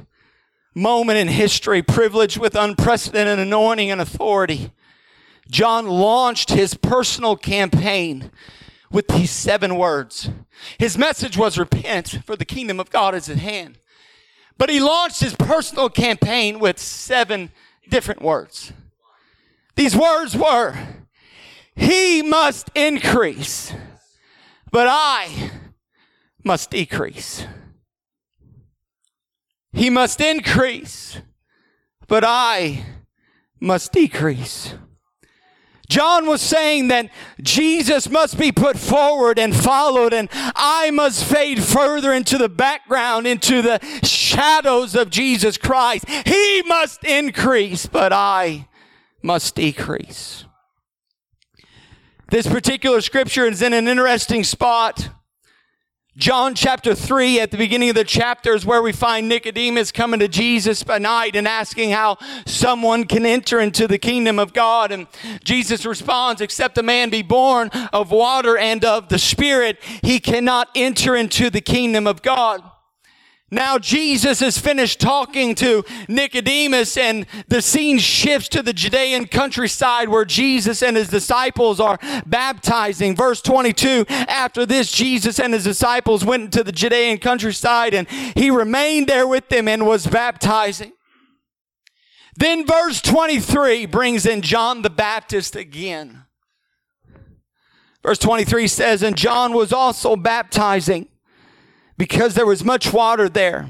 moment 0.74 1.18
in 1.18 1.28
history, 1.28 1.82
privileged 1.82 2.38
with 2.38 2.54
unprecedented 2.54 3.38
anointing 3.38 3.90
and 3.90 4.00
authority, 4.00 4.72
John 5.50 5.86
launched 5.86 6.50
his 6.50 6.74
personal 6.74 7.36
campaign 7.36 8.30
with 8.90 9.08
these 9.08 9.30
seven 9.30 9.76
words. 9.76 10.30
His 10.78 10.96
message 10.96 11.36
was 11.36 11.58
repent, 11.58 12.20
for 12.24 12.36
the 12.36 12.44
kingdom 12.44 12.78
of 12.80 12.90
God 12.90 13.14
is 13.14 13.28
at 13.28 13.38
hand. 13.38 13.78
But 14.58 14.68
he 14.70 14.80
launched 14.80 15.20
his 15.20 15.34
personal 15.34 15.88
campaign 15.88 16.58
with 16.58 16.78
seven 16.78 17.50
different 17.88 18.22
words. 18.22 18.72
These 19.74 19.96
words 19.96 20.36
were, 20.36 20.76
He 21.74 22.22
must 22.22 22.70
increase, 22.74 23.72
but 24.70 24.86
I 24.88 25.50
must 26.44 26.70
decrease. 26.70 27.46
He 29.72 29.90
must 29.90 30.20
increase, 30.20 31.20
but 32.08 32.24
I 32.24 32.84
must 33.60 33.92
decrease. 33.92 34.74
John 35.88 36.26
was 36.26 36.40
saying 36.40 36.86
that 36.88 37.10
Jesus 37.42 38.08
must 38.08 38.38
be 38.38 38.52
put 38.52 38.78
forward 38.78 39.40
and 39.40 39.54
followed, 39.54 40.14
and 40.14 40.28
I 40.32 40.92
must 40.92 41.24
fade 41.24 41.62
further 41.62 42.12
into 42.12 42.38
the 42.38 42.48
background, 42.48 43.26
into 43.26 43.60
the 43.60 43.80
shadows 44.04 44.94
of 44.94 45.10
Jesus 45.10 45.58
Christ. 45.58 46.08
He 46.08 46.62
must 46.62 47.02
increase, 47.02 47.86
but 47.86 48.12
I 48.12 48.68
must 49.20 49.56
decrease. 49.56 50.44
This 52.28 52.46
particular 52.46 53.00
scripture 53.00 53.46
is 53.46 53.60
in 53.60 53.72
an 53.72 53.88
interesting 53.88 54.44
spot 54.44 55.08
John 56.16 56.56
chapter 56.56 56.92
3, 56.92 57.38
at 57.38 57.52
the 57.52 57.56
beginning 57.56 57.90
of 57.90 57.94
the 57.94 58.02
chapter, 58.02 58.52
is 58.52 58.66
where 58.66 58.82
we 58.82 58.90
find 58.90 59.28
Nicodemus 59.28 59.92
coming 59.92 60.18
to 60.18 60.26
Jesus 60.26 60.82
by 60.82 60.98
night 60.98 61.36
and 61.36 61.46
asking 61.46 61.90
how 61.90 62.18
someone 62.46 63.04
can 63.04 63.24
enter 63.24 63.60
into 63.60 63.86
the 63.86 63.96
kingdom 63.96 64.40
of 64.40 64.52
God. 64.52 64.90
And 64.90 65.06
Jesus 65.44 65.86
responds, 65.86 66.40
Except 66.40 66.76
a 66.78 66.82
man 66.82 67.10
be 67.10 67.22
born 67.22 67.68
of 67.92 68.10
water 68.10 68.58
and 68.58 68.84
of 68.84 69.08
the 69.08 69.20
Spirit, 69.20 69.78
he 70.02 70.18
cannot 70.18 70.68
enter 70.74 71.14
into 71.14 71.48
the 71.48 71.60
kingdom 71.60 72.08
of 72.08 72.22
God. 72.22 72.69
Now 73.50 73.78
Jesus 73.78 74.40
has 74.40 74.58
finished 74.58 75.00
talking 75.00 75.56
to 75.56 75.84
Nicodemus 76.08 76.96
and 76.96 77.26
the 77.48 77.60
scene 77.60 77.98
shifts 77.98 78.48
to 78.50 78.62
the 78.62 78.72
Judean 78.72 79.26
countryside 79.26 80.08
where 80.08 80.24
Jesus 80.24 80.82
and 80.82 80.96
his 80.96 81.08
disciples 81.08 81.80
are 81.80 81.98
baptizing. 82.26 83.16
Verse 83.16 83.42
22, 83.42 84.06
after 84.08 84.64
this, 84.64 84.92
Jesus 84.92 85.40
and 85.40 85.52
his 85.52 85.64
disciples 85.64 86.24
went 86.24 86.44
into 86.44 86.62
the 86.62 86.70
Judean 86.70 87.18
countryside 87.18 87.92
and 87.92 88.08
he 88.08 88.50
remained 88.50 89.08
there 89.08 89.26
with 89.26 89.48
them 89.48 89.66
and 89.66 89.84
was 89.84 90.06
baptizing. 90.06 90.92
Then 92.36 92.64
verse 92.64 93.02
23 93.02 93.86
brings 93.86 94.26
in 94.26 94.42
John 94.42 94.82
the 94.82 94.90
Baptist 94.90 95.56
again. 95.56 96.24
Verse 98.02 98.18
23 98.18 98.68
says, 98.68 99.02
and 99.02 99.16
John 99.16 99.52
was 99.52 99.72
also 99.72 100.14
baptizing 100.14 101.08
because 102.00 102.32
there 102.32 102.46
was 102.46 102.64
much 102.64 102.94
water 102.94 103.28
there. 103.28 103.68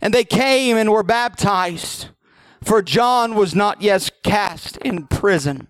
And 0.00 0.14
they 0.14 0.24
came 0.24 0.78
and 0.78 0.90
were 0.90 1.02
baptized, 1.02 2.08
for 2.64 2.80
John 2.80 3.34
was 3.34 3.54
not 3.54 3.82
yet 3.82 4.08
cast 4.22 4.78
in 4.78 5.06
prison. 5.06 5.68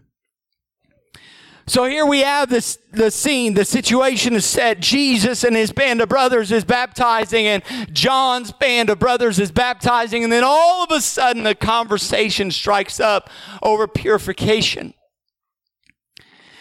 So 1.66 1.86
here 1.86 2.06
we 2.06 2.20
have 2.20 2.50
this, 2.50 2.78
the 2.92 3.10
scene, 3.10 3.54
the 3.54 3.64
situation 3.64 4.34
is 4.34 4.44
set. 4.44 4.78
Jesus 4.78 5.42
and 5.42 5.56
his 5.56 5.72
band 5.72 6.00
of 6.00 6.08
brothers 6.08 6.52
is 6.52 6.62
baptizing, 6.62 7.48
and 7.48 7.64
John's 7.92 8.52
band 8.52 8.88
of 8.88 9.00
brothers 9.00 9.40
is 9.40 9.50
baptizing, 9.50 10.22
and 10.22 10.32
then 10.32 10.44
all 10.44 10.84
of 10.84 10.92
a 10.92 11.00
sudden 11.00 11.48
a 11.48 11.54
conversation 11.56 12.52
strikes 12.52 13.00
up 13.00 13.28
over 13.60 13.88
purification. 13.88 14.94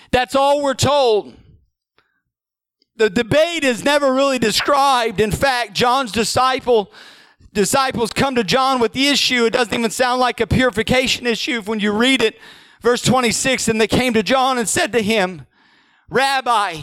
That's 0.10 0.36
all 0.36 0.64
we're 0.64 0.74
told. 0.74 1.36
The 2.98 3.10
debate 3.10 3.66
is 3.66 3.84
never 3.84 4.14
really 4.14 4.40
described. 4.40 5.20
In 5.20 5.32
fact, 5.32 5.74
John's 5.74 6.14
disciple 6.14 6.92
disciples 7.52 8.12
come 8.12 8.36
to 8.36 8.44
John 8.44 8.80
with 8.80 8.94
the 8.94 9.08
issue. 9.08 9.46
It 9.46 9.54
doesn't 9.54 9.74
even 9.74 9.92
sound 9.92 10.22
like 10.22 10.40
a 10.40 10.48
purification 10.48 11.28
issue 11.28 11.62
when 11.62 11.80
you 11.80 11.92
read 11.92 12.22
it. 12.22 12.40
Verse 12.82 13.02
26, 13.02 13.68
and 13.68 13.82
they 13.82 13.88
came 13.88 14.14
to 14.14 14.24
John 14.24 14.58
and 14.58 14.70
said 14.70 14.92
to 14.94 15.02
him, 15.02 15.46
Rabbi, 16.10 16.78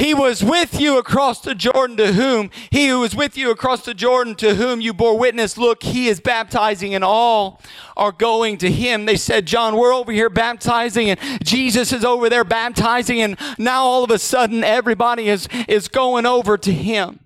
he 0.00 0.14
was 0.14 0.42
with 0.42 0.80
you 0.80 0.96
across 0.96 1.42
the 1.42 1.54
Jordan 1.54 1.98
to 1.98 2.14
whom, 2.14 2.50
he 2.70 2.88
who 2.88 3.00
was 3.00 3.14
with 3.14 3.36
you 3.36 3.50
across 3.50 3.84
the 3.84 3.92
Jordan 3.92 4.34
to 4.36 4.54
whom 4.54 4.80
you 4.80 4.94
bore 4.94 5.18
witness, 5.18 5.58
look, 5.58 5.82
he 5.82 6.08
is 6.08 6.20
baptizing 6.20 6.94
and 6.94 7.04
all 7.04 7.60
are 7.98 8.10
going 8.10 8.56
to 8.58 8.70
him. 8.70 9.04
They 9.04 9.16
said, 9.16 9.44
John, 9.44 9.76
we're 9.76 9.92
over 9.92 10.10
here 10.10 10.30
baptizing 10.30 11.10
and 11.10 11.44
Jesus 11.44 11.92
is 11.92 12.02
over 12.02 12.30
there 12.30 12.44
baptizing 12.44 13.20
and 13.20 13.38
now 13.58 13.82
all 13.82 14.02
of 14.02 14.10
a 14.10 14.18
sudden 14.18 14.64
everybody 14.64 15.28
is, 15.28 15.46
is 15.68 15.86
going 15.86 16.24
over 16.24 16.56
to 16.56 16.72
him. 16.72 17.20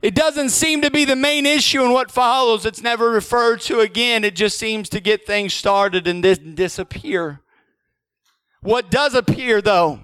It 0.00 0.14
doesn't 0.14 0.50
seem 0.50 0.82
to 0.82 0.92
be 0.92 1.04
the 1.04 1.16
main 1.16 1.44
issue 1.44 1.82
in 1.82 1.90
what 1.90 2.12
follows. 2.12 2.64
It's 2.64 2.82
never 2.82 3.10
referred 3.10 3.62
to 3.62 3.80
again. 3.80 4.22
It 4.22 4.36
just 4.36 4.60
seems 4.60 4.88
to 4.90 5.00
get 5.00 5.26
things 5.26 5.54
started 5.54 6.06
and 6.06 6.22
then 6.22 6.54
disappear. 6.54 7.40
What 8.60 8.90
does 8.90 9.14
appear, 9.14 9.62
though, 9.62 10.00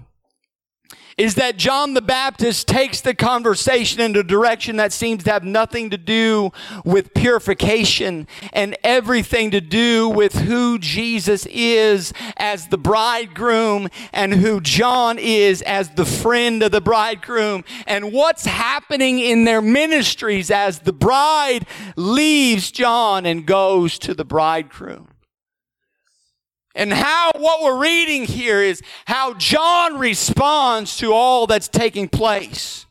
is 1.17 1.37
that 1.37 1.57
John 1.57 1.95
the 1.95 2.03
Baptist 2.03 2.67
takes 2.67 3.01
the 3.01 3.14
conversation 3.14 4.01
in 4.01 4.17
a 4.17 4.23
direction 4.23 4.77
that 4.77 4.93
seems 4.93 5.25
to 5.25 5.33
have 5.33 5.45
nothing 5.45 5.90
to 5.90 5.97
do 5.97 6.51
with 6.85 7.14
purification 7.14 8.27
and 8.53 8.77
everything 8.83 9.51
to 9.53 9.61
do 9.61 10.09
with 10.09 10.35
who 10.35 10.79
Jesus 10.79 11.47
is 11.47 12.12
as 12.37 12.69
the 12.69 12.79
bridegroom 12.79 13.88
and 14.12 14.35
who 14.35 14.61
John 14.61 15.19
is 15.19 15.62
as 15.62 15.90
the 15.90 16.07
friend 16.07 16.62
of 16.62 16.73
the 16.73 16.81
bridegroom 16.81 17.64
and 17.87 18.12
what's 18.12 18.47
happening 18.47 19.21
in 19.21 19.45
their 19.45 19.62
ministries 19.62 20.51
as 20.51 20.81
the 20.81 20.93
bride 20.93 21.67
leaves 21.97 22.73
John 22.73 23.25
and 23.25 23.47
goes 23.47 23.99
to 24.01 24.14
the 24.14 24.25
bridegroom. 24.25 25.13
And 26.75 26.93
how, 26.93 27.31
what 27.37 27.63
we're 27.63 27.81
reading 27.81 28.25
here 28.25 28.61
is 28.61 28.83
how 29.07 29.35
John 29.35 29.99
responds 29.99 30.97
to 30.99 31.13
all 31.13 31.47
that's 31.47 31.69
taking 31.69 32.09
place. 32.09 32.87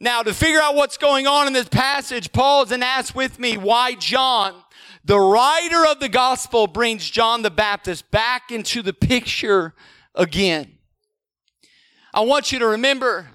Now, 0.00 0.22
to 0.22 0.34
figure 0.34 0.60
out 0.60 0.74
what's 0.74 0.96
going 0.96 1.26
on 1.26 1.46
in 1.46 1.52
this 1.52 1.68
passage, 1.68 2.32
pause 2.32 2.72
and 2.72 2.82
ask 2.82 3.14
with 3.14 3.38
me 3.38 3.56
why 3.56 3.94
John, 3.94 4.54
the 5.04 5.18
writer 5.18 5.86
of 5.86 6.00
the 6.00 6.08
gospel 6.08 6.66
brings 6.66 7.08
John 7.08 7.42
the 7.42 7.50
Baptist 7.50 8.10
back 8.10 8.50
into 8.50 8.82
the 8.82 8.92
picture 8.92 9.74
again. 10.14 10.78
I 12.12 12.20
want 12.20 12.52
you 12.52 12.58
to 12.58 12.66
remember 12.66 13.28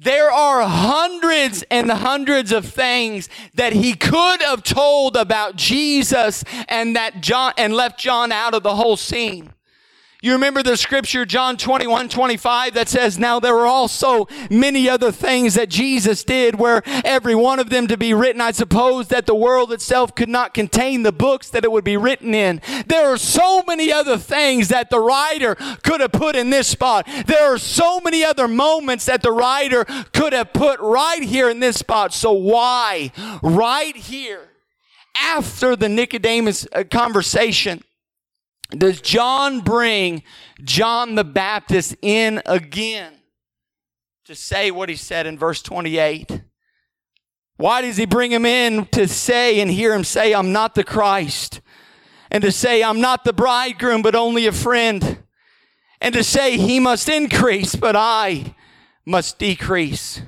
there 0.00 0.30
are 0.30 0.62
hundreds 0.62 1.64
and 1.70 1.90
hundreds 1.90 2.52
of 2.52 2.64
things 2.66 3.28
that 3.54 3.72
he 3.72 3.94
could 3.94 4.40
have 4.42 4.62
told 4.62 5.16
about 5.16 5.56
Jesus 5.56 6.44
and 6.68 6.94
that 6.94 7.20
John 7.20 7.52
and 7.58 7.74
left 7.74 7.98
John 7.98 8.30
out 8.30 8.54
of 8.54 8.62
the 8.62 8.76
whole 8.76 8.96
scene. 8.96 9.52
You 10.20 10.32
remember 10.32 10.64
the 10.64 10.76
scripture, 10.76 11.24
John 11.24 11.56
21, 11.56 12.08
25, 12.08 12.74
that 12.74 12.88
says, 12.88 13.20
Now 13.20 13.38
there 13.38 13.54
were 13.54 13.66
also 13.66 14.26
many 14.50 14.88
other 14.88 15.12
things 15.12 15.54
that 15.54 15.68
Jesus 15.68 16.24
did, 16.24 16.58
where 16.58 16.82
every 17.04 17.36
one 17.36 17.60
of 17.60 17.70
them 17.70 17.86
to 17.86 17.96
be 17.96 18.12
written. 18.12 18.40
I 18.40 18.50
suppose 18.50 19.08
that 19.08 19.26
the 19.26 19.34
world 19.36 19.72
itself 19.72 20.16
could 20.16 20.28
not 20.28 20.54
contain 20.54 21.04
the 21.04 21.12
books 21.12 21.50
that 21.50 21.62
it 21.62 21.70
would 21.70 21.84
be 21.84 21.96
written 21.96 22.34
in. 22.34 22.60
There 22.88 23.06
are 23.06 23.16
so 23.16 23.62
many 23.68 23.92
other 23.92 24.18
things 24.18 24.66
that 24.68 24.90
the 24.90 24.98
writer 24.98 25.54
could 25.84 26.00
have 26.00 26.10
put 26.10 26.34
in 26.34 26.50
this 26.50 26.66
spot. 26.66 27.08
There 27.26 27.54
are 27.54 27.58
so 27.58 28.00
many 28.00 28.24
other 28.24 28.48
moments 28.48 29.04
that 29.04 29.22
the 29.22 29.30
writer 29.30 29.84
could 30.12 30.32
have 30.32 30.52
put 30.52 30.80
right 30.80 31.22
here 31.22 31.48
in 31.48 31.60
this 31.60 31.78
spot. 31.78 32.12
So 32.12 32.32
why, 32.32 33.12
right 33.40 33.94
here, 33.94 34.48
after 35.14 35.76
the 35.76 35.88
Nicodemus 35.88 36.66
uh, 36.72 36.82
conversation, 36.90 37.84
does 38.70 39.00
John 39.00 39.60
bring 39.60 40.22
John 40.62 41.14
the 41.14 41.24
Baptist 41.24 41.96
in 42.02 42.42
again 42.44 43.14
to 44.26 44.34
say 44.34 44.70
what 44.70 44.88
he 44.88 44.96
said 44.96 45.26
in 45.26 45.38
verse 45.38 45.62
28? 45.62 46.42
Why 47.56 47.82
does 47.82 47.96
he 47.96 48.06
bring 48.06 48.30
him 48.30 48.44
in 48.44 48.86
to 48.86 49.08
say 49.08 49.60
and 49.60 49.70
hear 49.70 49.94
him 49.94 50.04
say, 50.04 50.34
I'm 50.34 50.52
not 50.52 50.74
the 50.74 50.84
Christ? 50.84 51.60
And 52.30 52.42
to 52.44 52.52
say, 52.52 52.82
I'm 52.82 53.00
not 53.00 53.24
the 53.24 53.32
bridegroom, 53.32 54.02
but 54.02 54.14
only 54.14 54.46
a 54.46 54.52
friend. 54.52 55.18
And 56.00 56.14
to 56.14 56.22
say, 56.22 56.58
he 56.58 56.78
must 56.78 57.08
increase, 57.08 57.74
but 57.74 57.96
I 57.96 58.54
must 59.06 59.38
decrease. 59.38 60.20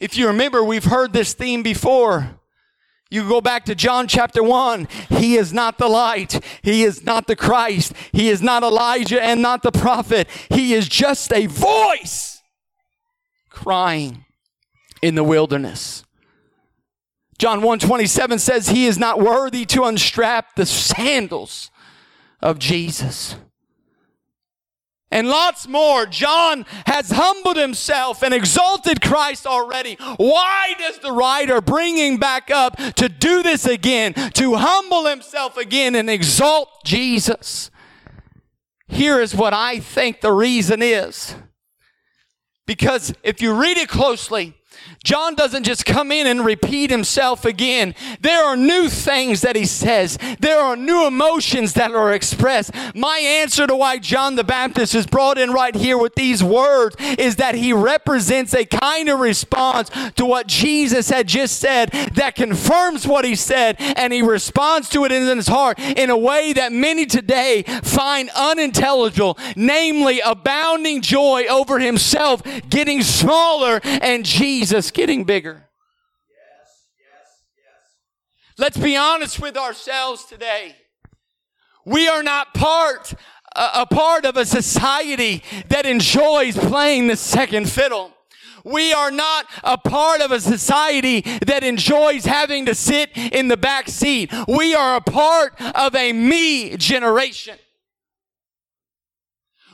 If 0.00 0.18
you 0.18 0.26
remember, 0.26 0.64
we've 0.64 0.84
heard 0.84 1.12
this 1.12 1.32
theme 1.32 1.62
before. 1.62 2.40
You 3.12 3.28
go 3.28 3.42
back 3.42 3.66
to 3.66 3.74
John 3.74 4.08
chapter 4.08 4.42
1. 4.42 4.88
He 5.10 5.36
is 5.36 5.52
not 5.52 5.76
the 5.76 5.86
light. 5.86 6.42
He 6.62 6.82
is 6.82 7.04
not 7.04 7.26
the 7.26 7.36
Christ. 7.36 7.92
He 8.10 8.30
is 8.30 8.40
not 8.40 8.62
Elijah 8.62 9.22
and 9.22 9.42
not 9.42 9.62
the 9.62 9.70
prophet. 9.70 10.28
He 10.48 10.72
is 10.72 10.88
just 10.88 11.30
a 11.30 11.44
voice 11.44 12.40
crying 13.50 14.24
in 15.02 15.14
the 15.14 15.24
wilderness. 15.24 16.04
John 17.36 17.58
127 17.58 18.38
says 18.38 18.68
he 18.68 18.86
is 18.86 18.98
not 18.98 19.20
worthy 19.20 19.66
to 19.66 19.84
unstrap 19.84 20.54
the 20.56 20.64
sandals 20.64 21.70
of 22.40 22.58
Jesus 22.58 23.36
and 25.12 25.28
lots 25.28 25.68
more. 25.68 26.06
John 26.06 26.64
has 26.86 27.10
humbled 27.10 27.56
himself 27.56 28.22
and 28.22 28.34
exalted 28.34 29.00
Christ 29.00 29.46
already. 29.46 29.96
Why 30.16 30.74
does 30.78 30.98
the 30.98 31.12
writer 31.12 31.60
bring 31.60 31.98
him 31.98 32.16
back 32.16 32.50
up 32.50 32.76
to 32.96 33.08
do 33.08 33.42
this 33.42 33.66
again, 33.66 34.14
to 34.14 34.54
humble 34.56 35.06
himself 35.06 35.56
again 35.56 35.94
and 35.94 36.10
exalt 36.10 36.84
Jesus? 36.84 37.70
Here 38.88 39.20
is 39.20 39.34
what 39.34 39.54
I 39.54 39.78
think 39.78 40.20
the 40.20 40.32
reason 40.32 40.82
is. 40.82 41.36
Because 42.66 43.12
if 43.22 43.42
you 43.42 43.54
read 43.54 43.76
it 43.76 43.88
closely, 43.88 44.54
John 45.04 45.34
doesn't 45.34 45.64
just 45.64 45.84
come 45.84 46.12
in 46.12 46.28
and 46.28 46.44
repeat 46.44 46.90
himself 46.90 47.44
again. 47.44 47.94
There 48.20 48.44
are 48.44 48.56
new 48.56 48.88
things 48.88 49.40
that 49.40 49.56
he 49.56 49.66
says. 49.66 50.16
There 50.38 50.60
are 50.60 50.76
new 50.76 51.06
emotions 51.06 51.74
that 51.74 51.90
are 51.90 52.12
expressed. 52.12 52.72
My 52.94 53.18
answer 53.18 53.66
to 53.66 53.74
why 53.74 53.98
John 53.98 54.36
the 54.36 54.44
Baptist 54.44 54.94
is 54.94 55.06
brought 55.06 55.38
in 55.38 55.50
right 55.50 55.74
here 55.74 55.98
with 55.98 56.14
these 56.14 56.42
words 56.44 56.94
is 57.18 57.36
that 57.36 57.56
he 57.56 57.72
represents 57.72 58.54
a 58.54 58.64
kind 58.64 59.08
of 59.08 59.18
response 59.18 59.90
to 60.16 60.24
what 60.24 60.46
Jesus 60.46 61.10
had 61.10 61.26
just 61.26 61.58
said 61.58 61.90
that 62.14 62.36
confirms 62.36 63.06
what 63.06 63.24
he 63.24 63.34
said 63.34 63.76
and 63.80 64.12
he 64.12 64.22
responds 64.22 64.88
to 64.90 65.04
it 65.04 65.10
in 65.10 65.36
his 65.36 65.48
heart 65.48 65.80
in 65.80 66.10
a 66.10 66.16
way 66.16 66.52
that 66.52 66.70
many 66.72 67.06
today 67.06 67.64
find 67.82 68.30
unintelligible, 68.36 69.36
namely 69.56 70.20
abounding 70.20 71.00
joy 71.00 71.44
over 71.50 71.80
himself 71.80 72.42
getting 72.68 73.02
smaller 73.02 73.80
and 73.82 74.24
Jesus 74.24 74.91
getting 74.92 75.24
bigger. 75.24 75.68
Let's 78.58 78.76
be 78.76 78.96
honest 78.96 79.40
with 79.40 79.56
ourselves 79.56 80.24
today. 80.26 80.76
We 81.84 82.06
are 82.06 82.22
not 82.22 82.54
part 82.54 83.14
a 83.54 83.86
part 83.86 84.24
of 84.24 84.36
a 84.36 84.44
society 84.46 85.42
that 85.68 85.86
enjoys 85.86 86.56
playing 86.56 87.08
the 87.08 87.16
second 87.16 87.68
fiddle. 87.68 88.12
We 88.64 88.92
are 88.92 89.10
not 89.10 89.46
a 89.64 89.76
part 89.76 90.20
of 90.20 90.30
a 90.30 90.40
society 90.40 91.22
that 91.46 91.64
enjoys 91.64 92.24
having 92.24 92.66
to 92.66 92.74
sit 92.74 93.10
in 93.16 93.48
the 93.48 93.56
back 93.56 93.88
seat. 93.88 94.32
We 94.46 94.74
are 94.74 94.96
a 94.96 95.00
part 95.00 95.60
of 95.74 95.96
a 95.96 96.12
me 96.12 96.76
generation. 96.76 97.56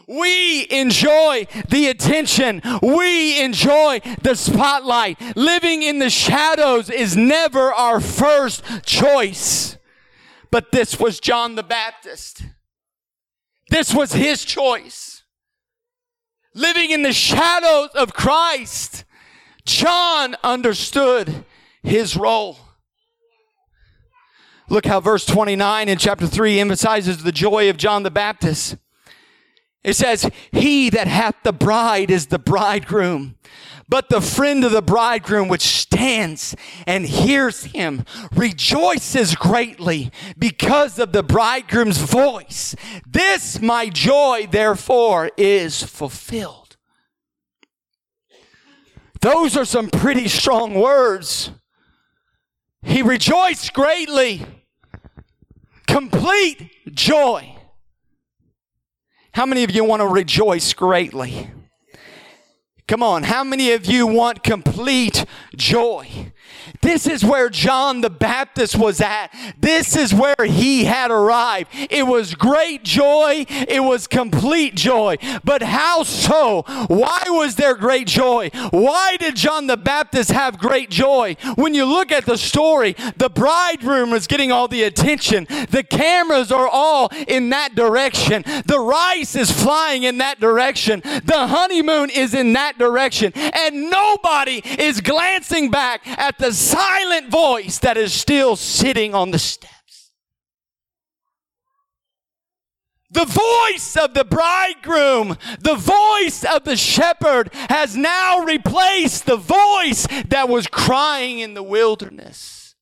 We 0.09 0.67
enjoy 0.71 1.47
the 1.69 1.89
attention. 1.89 2.63
We 2.83 3.41
enjoy 3.43 4.01
the 4.23 4.35
spotlight. 4.35 5.37
Living 5.37 5.83
in 5.83 5.99
the 5.99 6.09
shadows 6.09 6.89
is 6.89 7.15
never 7.15 7.73
our 7.73 8.01
first 8.01 8.65
choice. 8.87 9.77
But 10.51 10.73
this 10.73 10.99
was 10.99 11.21
John 11.21 11.57
the 11.57 11.63
Baptist. 11.63 12.43
This 13.69 13.95
was 13.95 14.13
his 14.13 14.47
choice. 14.47 15.25
Living 16.55 16.91
in 16.91 17.03
the 17.03 17.13
shadows 17.13 17.91
of 17.95 18.15
Christ, 18.15 19.05
John 19.67 20.37
understood 20.43 21.45
his 21.83 22.17
role. 22.17 22.57
Look 24.71 24.87
how 24.87 25.01
verse 25.01 25.27
29 25.27 25.89
in 25.91 25.99
chapter 25.99 26.27
3 26.27 26.61
emphasizes 26.61 27.23
the 27.23 27.33
joy 27.33 27.69
of 27.69 27.77
John 27.77 28.05
the 28.05 28.11
Baptist. 28.11 28.77
It 29.89 29.97
says, 29.97 30.31
He 30.53 30.91
that 30.91 31.07
hath 31.07 31.37
the 31.45 31.53
bride 31.53 32.11
is 32.11 32.27
the 32.27 32.39
bridegroom. 32.39 33.37
But 33.89 34.11
the 34.11 34.21
friend 34.21 34.63
of 34.63 34.73
the 34.73 34.83
bridegroom 34.83 35.49
which 35.49 35.63
stands 35.63 36.55
and 36.87 37.07
hears 37.07 37.65
him 37.65 38.05
rejoices 38.35 39.35
greatly 39.35 40.13
because 40.37 40.99
of 40.99 41.13
the 41.13 41.23
bridegroom's 41.23 41.97
voice. 41.97 42.77
This 43.07 43.63
my 43.63 43.89
joy 43.89 44.47
therefore 44.51 45.31
is 45.39 45.83
fulfilled. 45.83 46.77
Those 49.23 49.57
are 49.57 49.65
some 49.65 49.89
pretty 49.89 50.29
strong 50.29 50.75
words. 50.75 51.51
He 52.83 53.01
rejoiced 53.01 53.73
greatly. 53.73 54.45
Complete 55.87 56.71
joy. 56.95 57.58
How 59.39 59.47
many 59.47 59.63
of 59.63 59.71
you 59.71 59.85
want 59.85 60.01
to 60.03 60.07
rejoice 60.09 60.73
greatly? 60.73 61.49
Come 62.89 63.05
on, 63.05 63.23
how 63.23 63.45
many 63.45 63.71
of 63.71 63.87
you 63.87 64.05
want 64.05 64.43
complete 64.43 65.25
joy? 65.55 66.33
This 66.83 67.07
is 67.07 67.25
where 67.25 67.49
John 67.49 68.01
the 68.01 68.11
Baptist 68.11 68.77
was 68.77 69.01
at. 69.01 69.29
This 69.59 69.97
is 69.97 70.15
where 70.15 70.47
he 70.47 70.85
had 70.85 71.11
arrived. 71.11 71.71
It 71.91 72.07
was 72.07 72.35
great 72.35 72.85
joy. 72.85 73.47
It 73.49 73.83
was 73.83 74.07
complete 74.07 74.75
joy. 74.75 75.17
But 75.45 75.63
how 75.63 76.03
so? 76.03 76.65
Why 76.89 77.23
was 77.29 77.57
there 77.57 77.75
great 77.75 78.07
joy? 78.07 78.51
Why 78.71 79.17
did 79.19 79.37
John 79.37 79.67
the 79.67 79.77
Baptist 79.77 80.31
have 80.31 80.59
great 80.59 80.91
joy? 80.91 81.37
When 81.57 81.75
you 81.75 81.85
look 81.85 82.13
at 82.13 82.27
the 82.27 82.37
story, 82.37 82.95
the 83.17 83.31
bridegroom 83.31 84.13
is 84.13 84.27
getting 84.27 84.53
all 84.53 84.69
the 84.69 84.83
attention. 84.85 85.47
The 85.71 85.85
cameras 85.89 86.53
are 86.53 86.69
all 86.69 87.11
in 87.27 87.51
that 87.51 87.75
direction. 87.75 88.43
The 88.67 88.79
rice 88.79 89.35
is 89.37 89.51
flying 89.51 90.03
in 90.05 90.19
that 90.19 90.41
direction. 90.41 91.01
The 91.01 91.47
honeymoon 91.49 92.11
is 92.11 92.35
in 92.35 92.53
that 92.55 92.79
direction. 92.79 93.33
And 93.35 93.91
nobody 93.91 94.63
is 94.79 95.01
glancing 95.01 95.71
back 95.71 96.07
at 96.07 96.38
the 96.39 96.53
silent 96.53 97.31
voice 97.31 97.79
that 97.81 97.97
is 97.97 98.13
still 98.13 98.57
sitting 98.57 99.15
on 99.15 99.31
the 99.31 99.39
steps. 99.39 100.13
The 103.11 103.25
voice 103.25 103.97
of 103.97 104.13
the 104.13 104.25
bridegroom, 104.25 105.39
the 105.61 105.75
voice 105.75 106.45
of 106.45 106.65
the 106.65 106.77
shepherd 106.77 107.51
has 107.71 107.97
now 107.97 108.41
replaced 108.41 109.25
the 109.25 109.37
voice 109.37 110.07
that 110.29 110.49
was 110.49 110.67
crying 110.67 111.39
in 111.39 111.55
the 111.55 111.63
wilderness. 111.63 112.75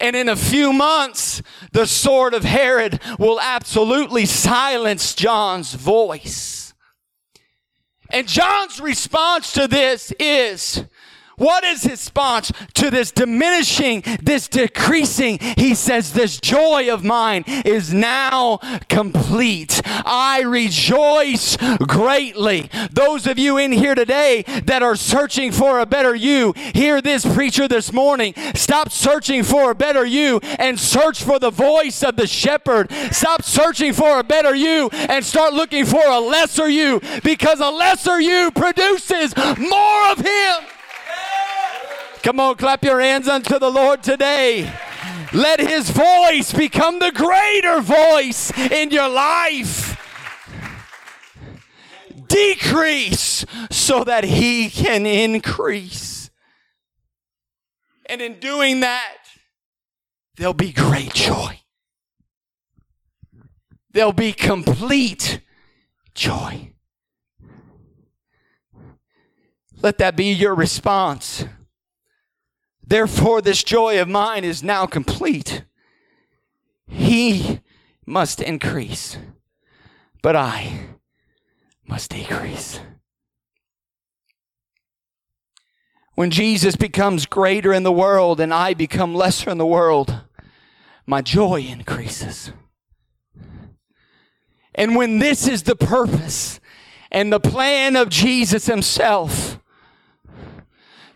And 0.00 0.14
in 0.14 0.28
a 0.28 0.36
few 0.36 0.72
months, 0.72 1.42
the 1.72 1.86
sword 1.86 2.32
of 2.32 2.44
Herod 2.44 3.00
will 3.18 3.40
absolutely 3.40 4.26
silence 4.26 5.14
John's 5.14 5.74
voice. 5.74 6.72
And 8.10 8.28
John's 8.28 8.80
response 8.80 9.52
to 9.54 9.66
this 9.66 10.12
is 10.20 10.84
What 11.38 11.64
is 11.64 11.84
his 11.84 12.08
response 12.08 12.50
to 12.72 12.90
this 12.90 13.10
diminishing, 13.10 14.02
this 14.22 14.48
decreasing? 14.48 15.38
He 15.58 15.74
says, 15.74 16.14
This 16.14 16.40
joy 16.40 16.90
of 16.90 17.04
mine 17.04 17.44
is 17.46 17.92
now 17.92 18.60
complete. 18.88 19.82
I 19.84 20.40
rejoice 20.40 21.58
greatly. 21.86 22.70
Those 22.90 23.26
of 23.26 23.38
you 23.38 23.58
in 23.58 23.72
here 23.72 23.94
today 23.94 24.44
that 24.64 24.82
are 24.82 24.96
searching 24.96 25.52
for 25.52 25.80
a 25.80 25.86
better 25.86 26.14
you, 26.14 26.54
hear 26.56 27.02
this 27.02 27.26
preacher 27.26 27.68
this 27.68 27.92
morning. 27.92 28.32
Stop 28.54 28.90
searching 28.90 29.42
for 29.42 29.70
a 29.70 29.74
better 29.74 30.06
you 30.06 30.40
and 30.58 30.80
search 30.80 31.22
for 31.22 31.38
the 31.38 31.50
voice 31.50 32.02
of 32.02 32.16
the 32.16 32.26
shepherd. 32.26 32.90
Stop 33.10 33.42
searching 33.42 33.92
for 33.92 34.18
a 34.18 34.24
better 34.24 34.54
you 34.54 34.88
and 34.92 35.22
start 35.22 35.52
looking 35.52 35.84
for 35.84 36.06
a 36.06 36.20
lesser 36.20 36.70
you 36.70 37.02
because 37.22 37.60
a 37.60 37.68
lesser 37.68 38.18
you 38.18 38.50
produces 38.52 39.36
more 39.36 40.10
of 40.10 40.20
him. 40.20 40.77
Come 42.22 42.40
on, 42.40 42.56
clap 42.56 42.84
your 42.84 43.00
hands 43.00 43.28
unto 43.28 43.58
the 43.58 43.70
Lord 43.70 44.02
today. 44.02 44.72
Let 45.32 45.60
his 45.60 45.90
voice 45.90 46.52
become 46.52 46.98
the 46.98 47.12
greater 47.12 47.80
voice 47.80 48.50
in 48.70 48.90
your 48.90 49.08
life. 49.08 49.94
Decrease 52.26 53.44
so 53.70 54.04
that 54.04 54.24
he 54.24 54.68
can 54.68 55.06
increase. 55.06 56.30
And 58.06 58.20
in 58.20 58.40
doing 58.40 58.80
that, 58.80 59.18
there'll 60.36 60.54
be 60.54 60.72
great 60.72 61.12
joy. 61.14 61.60
There'll 63.92 64.12
be 64.12 64.32
complete 64.32 65.40
joy. 66.14 66.72
Let 69.80 69.98
that 69.98 70.16
be 70.16 70.32
your 70.32 70.54
response. 70.54 71.44
Therefore, 72.88 73.42
this 73.42 73.62
joy 73.62 74.00
of 74.00 74.08
mine 74.08 74.44
is 74.44 74.62
now 74.62 74.86
complete. 74.86 75.62
He 76.86 77.60
must 78.06 78.40
increase, 78.40 79.18
but 80.22 80.34
I 80.34 80.86
must 81.86 82.10
decrease. 82.10 82.80
When 86.14 86.30
Jesus 86.30 86.76
becomes 86.76 87.26
greater 87.26 87.74
in 87.74 87.82
the 87.82 87.92
world 87.92 88.40
and 88.40 88.54
I 88.54 88.72
become 88.72 89.14
lesser 89.14 89.50
in 89.50 89.58
the 89.58 89.66
world, 89.66 90.22
my 91.06 91.20
joy 91.20 91.60
increases. 91.60 92.52
And 94.74 94.96
when 94.96 95.18
this 95.18 95.46
is 95.46 95.64
the 95.64 95.76
purpose 95.76 96.58
and 97.10 97.30
the 97.30 97.38
plan 97.38 97.96
of 97.96 98.08
Jesus 98.08 98.64
Himself, 98.64 99.60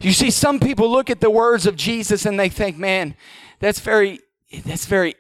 you 0.05 0.13
see, 0.13 0.31
some 0.31 0.59
people 0.59 0.91
look 0.91 1.11
at 1.11 1.21
the 1.21 1.31
words 1.31 1.67
of 1.67 1.77
Jesus 1.77 2.27
and 2.27 2.39
they 2.39 2.49
think, 2.49 2.77
man, 2.77 3.15
that's 3.59 3.81
very, 3.81 4.21
that's 4.65 4.87
very 4.87 5.15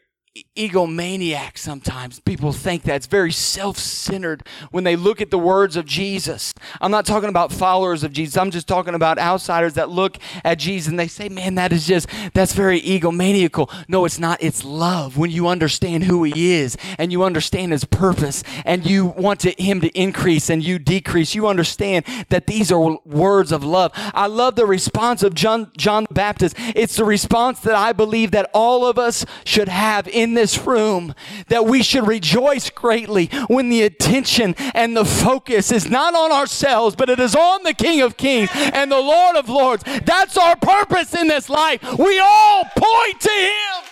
egomaniac 0.56 1.58
sometimes. 1.58 2.18
People 2.20 2.52
think 2.52 2.84
that's 2.84 3.06
very 3.06 3.32
self 3.32 3.76
centered 3.76 4.42
when 4.70 4.82
they 4.82 4.96
look 4.96 5.20
at 5.20 5.30
the 5.30 5.38
words 5.38 5.76
of 5.76 5.84
Jesus. 5.84 6.54
I'm 6.80 6.90
not 6.90 7.04
talking 7.04 7.28
about 7.28 7.52
followers 7.52 8.02
of 8.02 8.12
Jesus, 8.12 8.38
I'm 8.38 8.50
just 8.50 8.66
talking 8.66 8.94
about 8.94 9.18
outsiders 9.18 9.74
that 9.74 9.90
look 9.90 10.16
at 10.42 10.58
Jesus 10.58 10.88
and 10.90 10.98
they 10.98 11.08
say, 11.08 11.28
man, 11.28 11.56
that 11.56 11.70
is 11.70 11.86
just, 11.86 12.08
that's 12.32 12.54
very 12.54 12.80
egomaniacal. 12.80 13.70
No, 13.88 14.06
it's 14.06 14.18
not. 14.18 14.42
It's 14.42 14.64
love 14.64 15.18
when 15.18 15.30
you 15.30 15.48
understand 15.48 16.04
who 16.04 16.24
He 16.24 16.52
is 16.54 16.78
and 16.98 17.12
you 17.12 17.24
understand 17.24 17.72
His 17.72 17.84
purpose 17.84 18.42
and 18.64 18.86
you 18.86 19.06
want 19.06 19.40
to, 19.40 19.50
Him 19.62 19.82
to 19.82 19.88
increase 19.88 20.48
and 20.48 20.62
you 20.62 20.78
decrease. 20.78 21.34
You 21.34 21.46
understand 21.46 22.06
that 22.30 22.46
these 22.46 22.72
are 22.72 22.96
words 23.04 23.52
of 23.52 23.64
love. 23.64 23.92
I 24.14 24.28
love 24.28 24.56
the 24.56 24.66
response 24.66 25.22
of 25.22 25.34
John, 25.34 25.70
John 25.76 26.06
the 26.08 26.14
Baptist. 26.14 26.56
It's 26.58 26.96
the 26.96 27.04
response 27.04 27.60
that 27.60 27.74
I 27.74 27.92
believe 27.92 28.30
that 28.30 28.50
all 28.54 28.86
of 28.86 28.98
us 28.98 29.26
should 29.44 29.68
have 29.68 30.08
in 30.08 30.21
in 30.22 30.35
this 30.35 30.58
room 30.66 31.14
that 31.48 31.66
we 31.66 31.82
should 31.82 32.06
rejoice 32.06 32.70
greatly 32.70 33.26
when 33.48 33.68
the 33.68 33.82
attention 33.82 34.54
and 34.74 34.96
the 34.96 35.04
focus 35.04 35.72
is 35.72 35.90
not 35.90 36.14
on 36.14 36.30
ourselves, 36.30 36.94
but 36.94 37.11
it 37.11 37.18
is 37.18 37.35
on 37.35 37.62
the 37.64 37.74
King 37.74 38.02
of 38.02 38.16
Kings 38.16 38.50
and 38.54 38.90
the 38.90 39.00
Lord 39.00 39.37
of 39.37 39.48
Lords. 39.48 39.82
That's 40.04 40.37
our 40.37 40.56
purpose 40.56 41.14
in 41.14 41.28
this 41.28 41.48
life. 41.48 41.82
We 41.98 42.18
all 42.20 42.64
point 42.64 43.20
to 43.20 43.30
Him. 43.30 43.85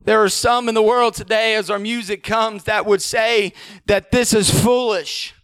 There 0.00 0.22
are 0.22 0.28
some 0.28 0.68
in 0.68 0.74
the 0.74 0.82
world 0.82 1.14
today, 1.14 1.54
as 1.54 1.70
our 1.70 1.78
music 1.78 2.22
comes, 2.22 2.64
that 2.64 2.84
would 2.84 3.00
say 3.00 3.54
that 3.86 4.10
this 4.10 4.34
is 4.34 4.50
foolish, 4.62 5.34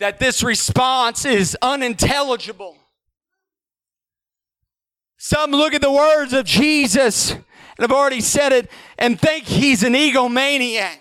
that 0.00 0.18
this 0.18 0.42
response 0.42 1.24
is 1.24 1.56
unintelligible. 1.62 2.76
Some 5.24 5.52
look 5.52 5.72
at 5.72 5.80
the 5.80 5.92
words 5.92 6.32
of 6.32 6.44
Jesus, 6.44 7.30
and 7.30 7.44
I've 7.78 7.92
already 7.92 8.20
said 8.20 8.52
it, 8.52 8.68
and 8.98 9.20
think 9.20 9.44
he's 9.44 9.84
an 9.84 9.92
egomaniac. 9.92 10.98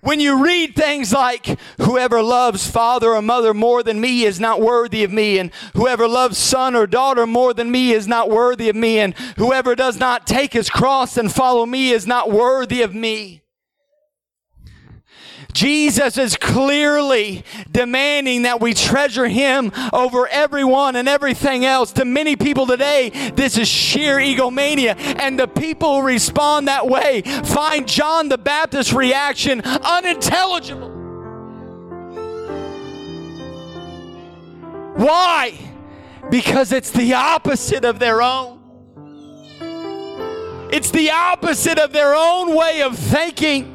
When 0.00 0.20
you 0.20 0.42
read 0.42 0.74
things 0.74 1.12
like, 1.12 1.58
whoever 1.76 2.22
loves 2.22 2.66
father 2.66 3.14
or 3.14 3.20
mother 3.20 3.52
more 3.52 3.82
than 3.82 4.00
me 4.00 4.24
is 4.24 4.40
not 4.40 4.62
worthy 4.62 5.04
of 5.04 5.12
me, 5.12 5.38
and 5.38 5.50
whoever 5.74 6.08
loves 6.08 6.38
son 6.38 6.74
or 6.74 6.86
daughter 6.86 7.26
more 7.26 7.52
than 7.52 7.70
me 7.70 7.92
is 7.92 8.08
not 8.08 8.30
worthy 8.30 8.70
of 8.70 8.76
me, 8.76 8.98
and 9.00 9.12
whoever 9.36 9.74
does 9.74 9.98
not 9.98 10.26
take 10.26 10.54
his 10.54 10.70
cross 10.70 11.18
and 11.18 11.30
follow 11.30 11.66
me 11.66 11.90
is 11.90 12.06
not 12.06 12.30
worthy 12.30 12.80
of 12.80 12.94
me. 12.94 13.43
Jesus 15.54 16.18
is 16.18 16.36
clearly 16.36 17.44
demanding 17.70 18.42
that 18.42 18.60
we 18.60 18.74
treasure 18.74 19.28
him 19.28 19.70
over 19.92 20.26
everyone 20.26 20.96
and 20.96 21.08
everything 21.08 21.64
else. 21.64 21.92
To 21.92 22.04
many 22.04 22.34
people 22.34 22.66
today, 22.66 23.30
this 23.34 23.56
is 23.56 23.68
sheer 23.68 24.18
egomania. 24.18 24.96
And 24.96 25.38
the 25.38 25.46
people 25.46 26.00
who 26.00 26.06
respond 26.06 26.66
that 26.66 26.88
way 26.88 27.22
find 27.22 27.86
John 27.86 28.28
the 28.28 28.36
Baptist's 28.36 28.92
reaction 28.92 29.60
unintelligible. 29.62 30.90
Why? 34.96 35.56
Because 36.30 36.72
it's 36.72 36.90
the 36.90 37.14
opposite 37.14 37.84
of 37.84 38.00
their 38.00 38.22
own. 38.22 38.60
It's 40.72 40.90
the 40.90 41.12
opposite 41.12 41.78
of 41.78 41.92
their 41.92 42.16
own 42.16 42.56
way 42.56 42.82
of 42.82 42.98
thinking. 42.98 43.73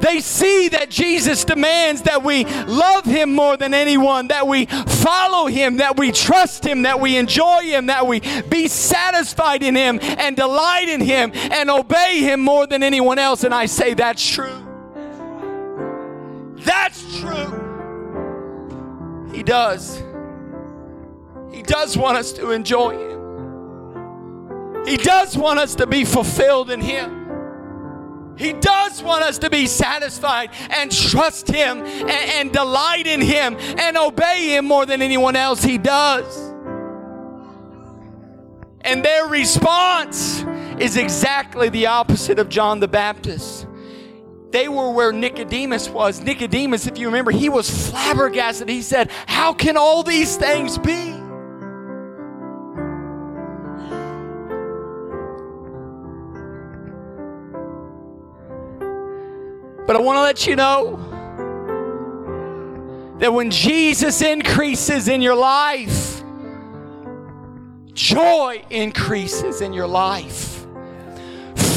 They 0.00 0.20
see 0.20 0.68
that 0.68 0.90
Jesus 0.90 1.44
demands 1.44 2.02
that 2.02 2.22
we 2.22 2.44
love 2.44 3.04
him 3.04 3.34
more 3.34 3.56
than 3.56 3.74
anyone, 3.74 4.28
that 4.28 4.46
we 4.46 4.66
follow 4.66 5.46
him, 5.46 5.78
that 5.78 5.96
we 5.96 6.12
trust 6.12 6.64
him, 6.64 6.82
that 6.82 7.00
we 7.00 7.16
enjoy 7.16 7.62
him, 7.62 7.86
that 7.86 8.06
we 8.06 8.20
be 8.42 8.68
satisfied 8.68 9.62
in 9.62 9.74
him 9.74 9.98
and 10.02 10.36
delight 10.36 10.88
in 10.88 11.00
him 11.00 11.32
and 11.34 11.70
obey 11.70 12.20
him 12.20 12.40
more 12.40 12.66
than 12.66 12.82
anyone 12.82 13.18
else. 13.18 13.44
And 13.44 13.54
I 13.54 13.66
say 13.66 13.94
that's 13.94 14.26
true. 14.28 14.62
That's 16.56 17.20
true. 17.20 17.64
He 19.32 19.42
does. 19.42 20.02
He 21.52 21.62
does 21.62 21.96
want 21.96 22.18
us 22.18 22.32
to 22.32 22.50
enjoy 22.50 22.90
him. 22.98 23.16
He 24.86 24.96
does 24.96 25.36
want 25.36 25.58
us 25.58 25.74
to 25.76 25.86
be 25.86 26.04
fulfilled 26.04 26.70
in 26.70 26.80
him. 26.80 27.25
He 28.36 28.52
does 28.52 29.02
want 29.02 29.22
us 29.22 29.38
to 29.38 29.50
be 29.50 29.66
satisfied 29.66 30.50
and 30.70 30.92
trust 30.92 31.48
Him 31.48 31.78
and, 31.78 32.10
and, 32.10 32.52
delight 32.52 33.06
in 33.06 33.20
Him 33.20 33.56
and 33.78 33.96
obey 33.96 34.56
Him 34.56 34.66
more 34.66 34.84
than 34.84 35.02
anyone 35.02 35.36
else. 35.36 35.62
He 35.62 35.78
does. 35.78 36.52
And 38.82 39.04
their 39.04 39.26
response 39.26 40.44
is 40.78 40.96
exactly 40.96 41.70
the 41.70 41.86
opposite 41.86 42.38
of 42.38 42.48
John 42.48 42.78
the 42.78 42.88
Baptist. 42.88 43.66
They 44.50 44.68
were 44.68 44.90
where 44.90 45.12
Nicodemus 45.12 45.88
was. 45.88 46.20
Nicodemus, 46.20 46.86
if 46.86 46.98
you 46.98 47.06
remember, 47.06 47.30
he 47.30 47.48
was 47.48 47.90
flabbergasted. 47.90 48.68
He 48.68 48.82
said, 48.82 49.10
How 49.26 49.52
can 49.52 49.76
all 49.76 50.02
these 50.02 50.36
things 50.36 50.78
be? 50.78 51.15
But 59.86 59.94
I 59.94 60.00
want 60.00 60.16
to 60.16 60.22
let 60.22 60.46
you 60.46 60.56
know 60.56 60.96
that 63.18 63.32
when 63.32 63.50
Jesus 63.50 64.20
increases 64.20 65.08
in 65.08 65.22
your 65.22 65.36
life, 65.36 66.22
joy 67.92 68.64
increases 68.68 69.60
in 69.60 69.72
your 69.72 69.86
life, 69.86 70.66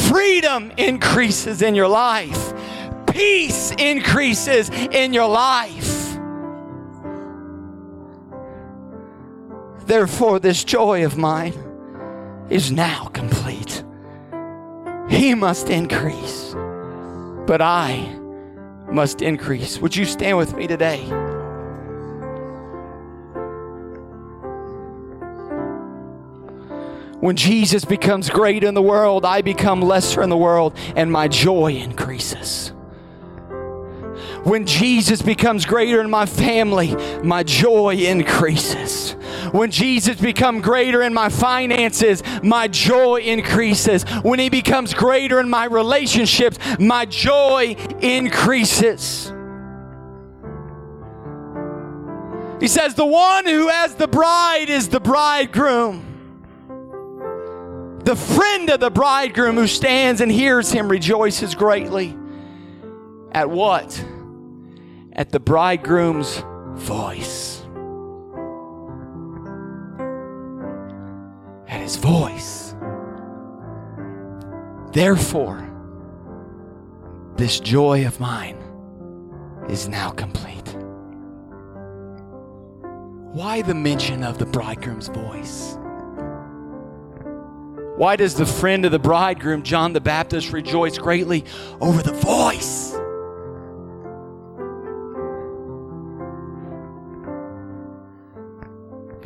freedom 0.08 0.72
increases 0.76 1.62
in 1.62 1.74
your 1.76 1.88
life, 1.88 2.52
peace 3.06 3.70
increases 3.78 4.70
in 4.70 5.12
your 5.12 5.28
life. 5.28 6.18
Therefore, 9.86 10.40
this 10.40 10.64
joy 10.64 11.04
of 11.04 11.16
mine 11.16 11.54
is 12.50 12.72
now 12.72 13.06
complete. 13.06 13.84
He 15.08 15.34
must 15.34 15.70
increase 15.70 16.54
but 17.50 17.60
I 17.60 18.16
must 18.92 19.22
increase. 19.22 19.78
Would 19.78 19.96
you 19.96 20.04
stand 20.04 20.38
with 20.38 20.54
me 20.54 20.68
today? 20.68 21.00
When 27.18 27.34
Jesus 27.34 27.84
becomes 27.84 28.30
great 28.30 28.62
in 28.62 28.74
the 28.74 28.82
world, 28.82 29.24
I 29.24 29.42
become 29.42 29.82
lesser 29.82 30.22
in 30.22 30.30
the 30.30 30.36
world, 30.36 30.78
and 30.94 31.10
my 31.10 31.26
joy 31.26 31.72
increases. 31.72 32.72
When 34.44 34.64
Jesus 34.64 35.20
becomes 35.20 35.66
greater 35.66 36.00
in 36.00 36.08
my 36.08 36.24
family, 36.24 36.94
my 37.22 37.42
joy 37.42 37.96
increases. 37.96 39.12
When 39.52 39.70
Jesus 39.70 40.18
becomes 40.18 40.62
greater 40.62 41.02
in 41.02 41.12
my 41.12 41.28
finances, 41.28 42.22
my 42.42 42.68
joy 42.68 43.20
increases. 43.20 44.04
When 44.22 44.38
he 44.38 44.48
becomes 44.48 44.94
greater 44.94 45.40
in 45.40 45.50
my 45.50 45.66
relationships, 45.66 46.58
my 46.78 47.04
joy 47.04 47.76
increases. 48.00 49.32
He 52.60 52.68
says, 52.68 52.94
The 52.94 53.06
one 53.06 53.46
who 53.46 53.68
has 53.68 53.94
the 53.94 54.08
bride 54.08 54.70
is 54.70 54.88
the 54.88 55.00
bridegroom. 55.00 56.06
The 58.04 58.16
friend 58.16 58.70
of 58.70 58.80
the 58.80 58.90
bridegroom 58.90 59.56
who 59.56 59.66
stands 59.66 60.20
and 60.20 60.32
hears 60.32 60.70
him 60.70 60.88
rejoices 60.88 61.54
greatly. 61.54 62.16
At 63.32 63.50
what? 63.50 64.02
At 65.20 65.32
the 65.32 65.38
bridegroom's 65.38 66.42
voice. 66.76 67.60
At 71.68 71.82
his 71.82 71.96
voice. 71.96 72.74
Therefore, 74.94 75.68
this 77.36 77.60
joy 77.60 78.06
of 78.06 78.18
mine 78.18 78.56
is 79.68 79.90
now 79.90 80.08
complete. 80.08 80.74
Why 83.34 83.60
the 83.60 83.74
mention 83.74 84.24
of 84.24 84.38
the 84.38 84.46
bridegroom's 84.46 85.08
voice? 85.08 85.76
Why 87.98 88.16
does 88.16 88.36
the 88.36 88.46
friend 88.46 88.86
of 88.86 88.92
the 88.92 88.98
bridegroom, 88.98 89.64
John 89.64 89.92
the 89.92 90.00
Baptist, 90.00 90.50
rejoice 90.54 90.96
greatly 90.96 91.44
over 91.82 92.02
the 92.02 92.14
voice? 92.14 92.96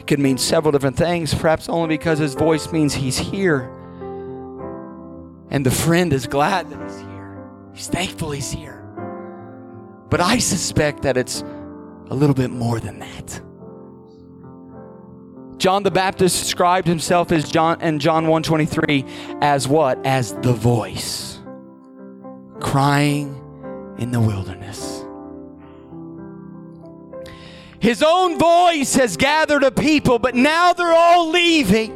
It 0.05 0.09
could 0.09 0.21
mean 0.21 0.37
several 0.37 0.71
different 0.71 0.99
things, 0.99 1.33
perhaps 1.33 1.67
only 1.67 1.89
because 1.89 2.19
his 2.19 2.35
voice 2.35 2.71
means 2.71 2.93
he's 2.93 3.17
here. 3.17 3.71
And 5.49 5.65
the 5.65 5.71
friend 5.71 6.13
is 6.13 6.27
glad 6.27 6.69
that 6.69 6.79
he's 6.83 7.01
here. 7.01 7.49
He's 7.73 7.89
thankful 7.89 8.31
he's 8.33 8.51
here. 8.51 8.87
But 10.11 10.21
I 10.21 10.37
suspect 10.41 11.05
that 11.05 11.17
it's 11.17 11.41
a 12.11 12.15
little 12.15 12.35
bit 12.35 12.51
more 12.51 12.81
than 12.81 12.99
that. 12.99 13.41
John 15.57 15.85
the 15.85 15.91
Baptist 15.91 16.39
described 16.39 16.87
himself 16.87 17.33
as 17.33 17.51
John 17.51 17.81
in 17.81 17.99
John 17.99 18.27
123 18.27 19.07
as 19.41 19.67
what? 19.67 20.05
As 20.05 20.35
the 20.43 20.53
voice 20.53 21.39
crying 22.61 23.41
in 23.97 24.11
the 24.11 24.21
wilderness. 24.21 25.04
His 27.85 28.03
own 28.03 28.39
voice 28.39 28.95
has 28.95 29.19
gathered 29.19 29.63
a 29.63 29.71
people, 29.71 30.19
but 30.19 30.35
now 30.35 30.73
they're 30.73 30.95
all 30.95 31.29
leaving 31.29 31.91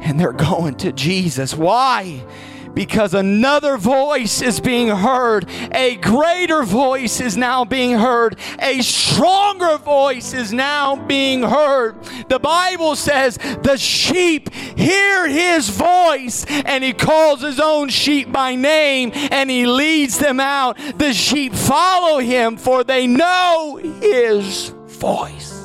and 0.00 0.18
they're 0.18 0.32
going 0.32 0.76
to 0.76 0.92
Jesus. 0.92 1.54
Why? 1.54 2.24
Because 2.76 3.14
another 3.14 3.78
voice 3.78 4.42
is 4.42 4.60
being 4.60 4.88
heard. 4.88 5.48
A 5.72 5.96
greater 5.96 6.62
voice 6.62 7.20
is 7.20 7.36
now 7.36 7.64
being 7.64 7.98
heard. 7.98 8.36
A 8.60 8.82
stronger 8.82 9.78
voice 9.78 10.34
is 10.34 10.52
now 10.52 10.94
being 10.94 11.42
heard. 11.42 11.96
The 12.28 12.38
Bible 12.38 12.94
says 12.94 13.38
the 13.62 13.78
sheep 13.78 14.52
hear 14.52 15.26
his 15.26 15.70
voice 15.70 16.44
and 16.48 16.84
he 16.84 16.92
calls 16.92 17.40
his 17.40 17.58
own 17.58 17.88
sheep 17.88 18.30
by 18.30 18.54
name 18.54 19.10
and 19.14 19.50
he 19.50 19.64
leads 19.66 20.18
them 20.18 20.38
out. 20.38 20.76
The 20.96 21.14
sheep 21.14 21.54
follow 21.54 22.18
him 22.18 22.58
for 22.58 22.84
they 22.84 23.06
know 23.06 23.80
his 24.02 24.68
voice. 24.86 25.55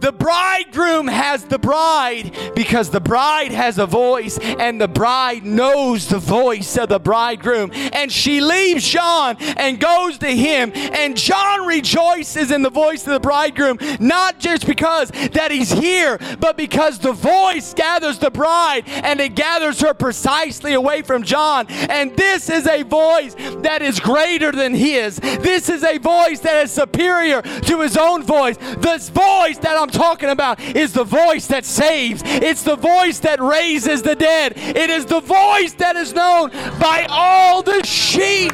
The 0.00 0.12
bridegroom 0.12 1.08
has 1.08 1.44
the 1.44 1.58
bride 1.58 2.36
because 2.54 2.90
the 2.90 3.00
bride 3.00 3.50
has 3.50 3.78
a 3.78 3.86
voice 3.86 4.38
and 4.38 4.80
the 4.80 4.88
bride 4.88 5.44
knows 5.44 6.08
the 6.08 6.18
voice 6.18 6.76
of 6.76 6.88
the 6.88 7.00
bridegroom. 7.00 7.70
And 7.92 8.12
she 8.12 8.40
leaves 8.40 8.86
John 8.86 9.36
and 9.40 9.80
goes 9.80 10.18
to 10.18 10.28
him. 10.28 10.72
And 10.74 11.16
John 11.16 11.66
rejoices 11.66 12.50
in 12.50 12.62
the 12.62 12.70
voice 12.70 13.06
of 13.06 13.12
the 13.12 13.20
bridegroom, 13.20 13.78
not 13.98 14.38
just 14.38 14.66
because 14.66 15.10
that 15.10 15.50
he's 15.50 15.72
here, 15.72 16.18
but 16.38 16.56
because 16.56 16.98
the 16.98 17.12
voice 17.12 17.74
gathers 17.74 18.18
the 18.18 18.30
bride 18.30 18.84
and 18.86 19.20
it 19.20 19.34
gathers 19.34 19.80
her 19.80 19.94
precisely 19.94 20.74
away 20.74 21.02
from 21.02 21.24
John. 21.24 21.66
And 21.68 22.16
this 22.16 22.48
is 22.48 22.66
a 22.66 22.82
voice 22.82 23.34
that 23.62 23.82
is 23.82 23.98
greater 23.98 24.52
than 24.52 24.74
his. 24.74 25.16
This 25.16 25.68
is 25.68 25.82
a 25.82 25.98
voice 25.98 26.40
that 26.40 26.62
is 26.64 26.70
superior 26.70 27.42
to 27.42 27.80
his 27.80 27.96
own 27.96 28.22
voice. 28.22 28.56
This 28.78 29.08
voice 29.08 29.58
that 29.58 29.76
I'm 29.76 29.87
I'm 29.88 29.92
talking 29.92 30.28
about 30.28 30.60
is 30.60 30.92
the 30.92 31.04
voice 31.04 31.46
that 31.46 31.64
saves. 31.64 32.20
It's 32.26 32.62
the 32.62 32.76
voice 32.76 33.20
that 33.20 33.40
raises 33.40 34.02
the 34.02 34.14
dead. 34.14 34.52
It 34.54 34.90
is 34.90 35.06
the 35.06 35.20
voice 35.20 35.72
that 35.78 35.96
is 35.96 36.12
known 36.12 36.50
by 36.78 37.06
all 37.08 37.62
the 37.62 37.82
sheep. 37.86 38.52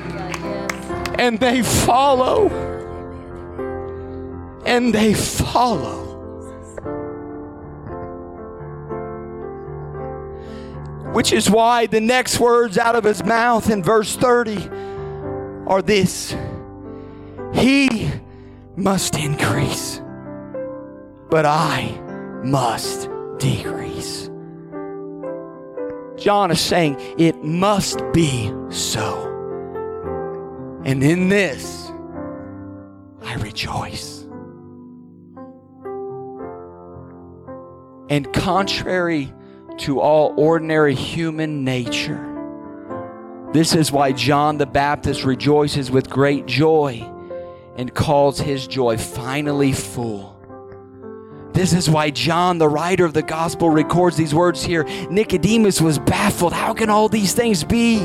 And 1.18 1.40
they 1.40 1.64
follow. 1.64 2.48
And 4.64 4.94
they 4.94 5.12
follow. 5.14 6.02
Which 11.14 11.32
is 11.32 11.50
why 11.50 11.86
the 11.86 12.00
next 12.00 12.38
words 12.38 12.78
out 12.78 12.94
of 12.94 13.02
his 13.02 13.24
mouth 13.24 13.70
in 13.70 13.82
verse 13.82 14.14
30 14.14 14.68
are 15.66 15.82
this 15.82 16.36
He 17.52 18.12
must 18.76 19.16
increase 19.16 20.00
but 21.34 21.44
I 21.44 21.90
must 22.44 23.10
decrease. 23.38 24.30
John 26.14 26.52
is 26.52 26.60
saying 26.60 26.96
it 27.18 27.42
must 27.42 28.00
be 28.12 28.52
so. 28.70 29.20
And 30.84 31.02
in 31.02 31.30
this, 31.30 31.90
I 33.24 33.34
rejoice. 33.40 34.28
And 38.08 38.32
contrary 38.32 39.34
to 39.78 39.98
all 39.98 40.34
ordinary 40.36 40.94
human 40.94 41.64
nature, 41.64 42.30
this 43.52 43.74
is 43.74 43.90
why 43.90 44.12
John 44.12 44.58
the 44.58 44.66
Baptist 44.66 45.24
rejoices 45.24 45.90
with 45.90 46.08
great 46.08 46.46
joy 46.46 47.04
and 47.76 47.92
calls 47.92 48.38
his 48.38 48.68
joy 48.68 48.98
finally 48.98 49.72
full. 49.72 50.33
This 51.54 51.72
is 51.72 51.88
why 51.88 52.10
John, 52.10 52.58
the 52.58 52.68
writer 52.68 53.04
of 53.04 53.14
the 53.14 53.22
gospel, 53.22 53.70
records 53.70 54.16
these 54.16 54.34
words 54.34 54.62
here. 54.62 54.82
Nicodemus 55.08 55.80
was 55.80 56.00
baffled. 56.00 56.52
How 56.52 56.74
can 56.74 56.90
all 56.90 57.08
these 57.08 57.32
things 57.32 57.62
be? 57.62 58.00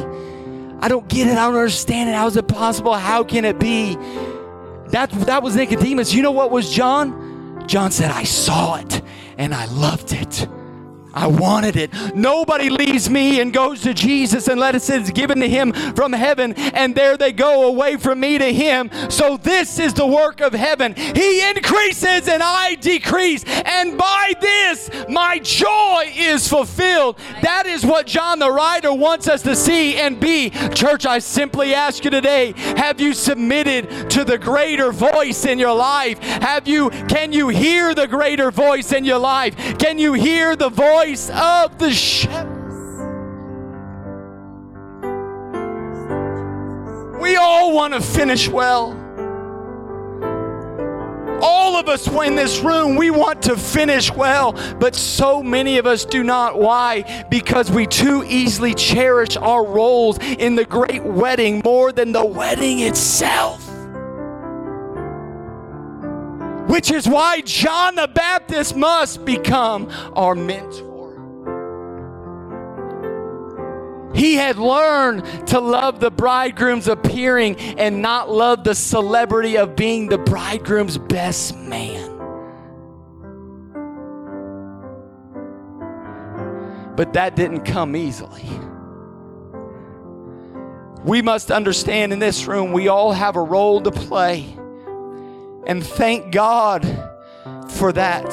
I 0.82 0.88
don't 0.88 1.08
get 1.10 1.28
it. 1.28 1.32
I 1.32 1.48
don't 1.48 1.56
understand 1.56 2.10
it. 2.10 2.14
How 2.14 2.28
is 2.28 2.38
it 2.38 2.48
possible? 2.48 2.94
How 2.94 3.24
can 3.24 3.46
it 3.46 3.60
be? 3.60 3.96
That, 4.90 5.10
that 5.26 5.44
was 5.44 5.56
Nicodemus. 5.56 6.14
You 6.14 6.22
know 6.22 6.32
what 6.32 6.52
was 6.52 6.70
John? 6.72 7.66
John 7.68 7.92
said, 7.92 8.12
I 8.12 8.24
saw 8.24 8.76
it 8.76 9.02
and 9.38 9.54
I 9.54 9.66
loved 9.66 10.14
it. 10.14 10.48
I 11.14 11.28
wanted 11.28 11.76
it. 11.76 11.92
Nobody 12.16 12.70
leaves 12.70 13.10
me 13.10 13.40
and 13.40 13.52
goes 13.52 13.82
to 13.82 13.94
Jesus 13.94 14.48
unless 14.48 14.90
it's 14.90 15.10
given 15.10 15.40
to 15.40 15.50
him 15.50 15.74
from 15.74 16.14
heaven, 16.14 16.54
and 16.54 16.94
there 16.94 17.18
they 17.18 17.32
go 17.32 17.68
away 17.68 17.98
from 17.98 18.20
me 18.20 18.38
to 18.38 18.54
him. 18.54 18.92
So 19.10 19.38
this 19.38 19.80
is 19.80 19.94
the 19.94 20.06
work 20.06 20.40
of 20.40 20.54
heaven. 20.54 20.94
He 20.96 21.48
increases 21.50 22.28
and 22.28 22.44
I 22.44 22.76
decrease, 22.76 23.44
and 23.46 23.98
by 23.98 24.34
this 24.40 24.90
my 25.10 25.40
joy 25.40 26.12
is 26.16 26.48
fulfilled. 26.48 27.18
That 27.42 27.66
is 27.66 27.86
what 27.86 28.06
John 28.06 28.40
the 28.40 28.52
writer 28.52 28.94
wants 28.94 29.28
us 29.28 29.42
to 29.44 29.56
see 29.56 29.96
and 29.98 30.20
be. 30.20 30.52
Church, 30.74 31.06
I 31.06 31.20
simply 31.20 31.74
ask 31.74 32.04
you 32.04 32.12
today, 32.12 32.54
have 32.78 33.02
you 33.02 33.14
submitted 33.14 34.10
to 34.12 34.24
the 34.24 34.38
greater 34.38 34.92
voice 34.92 35.46
in 35.46 35.58
your 35.58 35.76
life? 35.76 36.20
Have 36.20 36.68
you 36.68 36.90
can 37.08 37.34
you 37.34 37.50
hear 37.50 37.96
the 37.96 38.08
greater 38.08 38.52
voice 38.52 38.92
in 38.92 39.06
your 39.06 39.20
life? 39.20 39.56
Can 39.80 39.98
you 39.98 40.14
hear 40.14 40.56
the 40.56 40.70
voice 40.70 40.99
voice 41.00 41.30
of 41.30 41.78
the 41.78 41.92
shepherd. 41.92 42.60
We 47.22 47.38
all 47.38 47.74
want 47.74 47.94
to 47.94 48.02
finish 48.02 48.50
well. 48.50 48.92
All 51.42 51.78
of 51.78 51.88
us 51.88 52.06
in 52.08 52.36
this 52.36 52.60
room, 52.60 52.98
we 52.98 53.12
want 53.12 53.44
to 53.44 53.56
finish 53.56 54.12
well, 54.14 54.52
but 54.78 54.94
so 54.94 55.42
many 55.42 55.78
of 55.78 55.86
us 55.86 56.04
do 56.04 56.22
not. 56.22 56.60
Why? 56.60 57.26
Because 57.30 57.72
we 57.72 57.88
too 57.88 58.26
easily 58.28 58.74
cherish 58.74 59.38
our 59.38 59.66
roles 59.66 60.18
in 60.20 60.56
the 60.56 60.66
great 60.66 61.04
wedding 61.04 61.62
more 61.64 61.94
than 61.94 62.12
the 62.12 62.26
wedding 62.26 62.80
itself. 62.80 63.66
Which 66.70 66.92
is 66.92 67.08
why 67.08 67.40
John 67.46 67.96
the 67.96 68.10
Baptist 68.14 68.76
must 68.76 69.24
become 69.24 69.90
our 70.14 70.36
mentor. 70.36 70.89
He 74.14 74.36
had 74.36 74.58
learned 74.58 75.48
to 75.48 75.60
love 75.60 76.00
the 76.00 76.12
bridegroom's 76.12 76.88
appearing 76.88 77.58
and 77.58 78.02
not 78.02 78.30
love 78.30 78.64
the 78.64 78.76
celebrity 78.76 79.58
of 79.58 79.76
being 79.76 80.10
the 80.10 80.18
bridegroom's 80.18 80.98
best 80.98 81.56
man. 81.56 82.18
But 86.96 87.14
that 87.14 87.36
didn't 87.36 87.62
come 87.62 87.96
easily. 87.96 88.46
We 91.04 91.22
must 91.22 91.50
understand 91.50 92.12
in 92.12 92.20
this 92.20 92.46
room 92.46 92.74
we 92.74 92.88
all 92.90 93.14
have 93.14 93.36
a 93.36 93.42
role 93.42 93.82
to 93.82 93.92
play. 93.92 94.58
And 95.66 95.86
thank 95.86 96.32
God 96.32 96.84
for 97.70 97.94
that. 97.94 98.26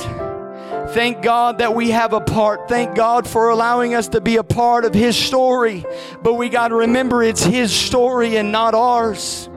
Thank 0.97 1.21
God 1.21 1.59
that 1.59 1.75
we 1.75 1.91
have 1.91 2.15
a 2.15 2.23
part. 2.23 2.71
Thank 2.71 2.97
God 2.97 3.29
for 3.29 3.51
allowing 3.51 3.95
us 3.95 4.09
to 4.09 4.21
be 4.23 4.37
a 4.37 4.43
part 4.43 4.87
of 4.87 4.95
His 4.95 5.15
story. 5.15 5.85
But 6.23 6.35
we 6.35 6.49
got 6.49 6.69
to 6.69 6.75
remember 6.75 7.23
it's 7.23 7.45
His 7.45 7.71
story 7.71 8.39
and 8.39 8.51
not 8.51 8.75
ours. 8.75 9.51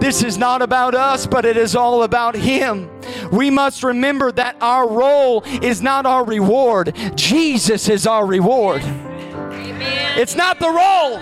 This 0.00 0.24
is 0.24 0.36
not 0.36 0.60
about 0.60 0.96
us, 0.96 1.24
but 1.24 1.44
it 1.44 1.56
is 1.56 1.76
all 1.76 2.02
about 2.02 2.34
Him. 2.34 2.90
We 3.30 3.48
must 3.48 3.84
remember 3.84 4.32
that 4.32 4.56
our 4.60 4.88
role 4.88 5.42
is 5.44 5.82
not 5.82 6.04
our 6.04 6.24
reward, 6.24 6.96
Jesus 7.14 7.88
is 7.88 8.04
our 8.04 8.26
reward. 8.26 8.82
Amen. 8.82 10.18
It's 10.18 10.34
not 10.34 10.58
the 10.58 10.68
role, 10.68 11.20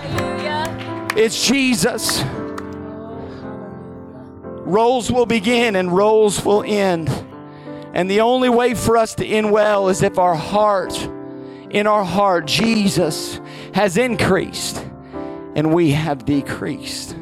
it's 1.15 1.47
Jesus. 1.47 2.23
Roles 4.65 5.11
will 5.11 5.27
begin 5.27 5.75
and 5.75 5.91
roles 5.95 6.43
will 6.43 6.63
end. 6.63 7.11
And 7.93 8.09
the 8.09 8.21
only 8.21 8.49
way 8.49 8.73
for 8.73 8.97
us 8.97 9.15
to 9.15 9.25
end 9.25 9.51
well 9.51 9.89
is 9.89 10.01
if 10.01 10.17
our 10.17 10.35
heart, 10.35 10.97
in 11.69 11.87
our 11.87 12.03
heart, 12.03 12.45
Jesus 12.45 13.41
has 13.73 13.97
increased 13.97 14.85
and 15.55 15.73
we 15.73 15.91
have 15.91 16.25
decreased. 16.25 17.15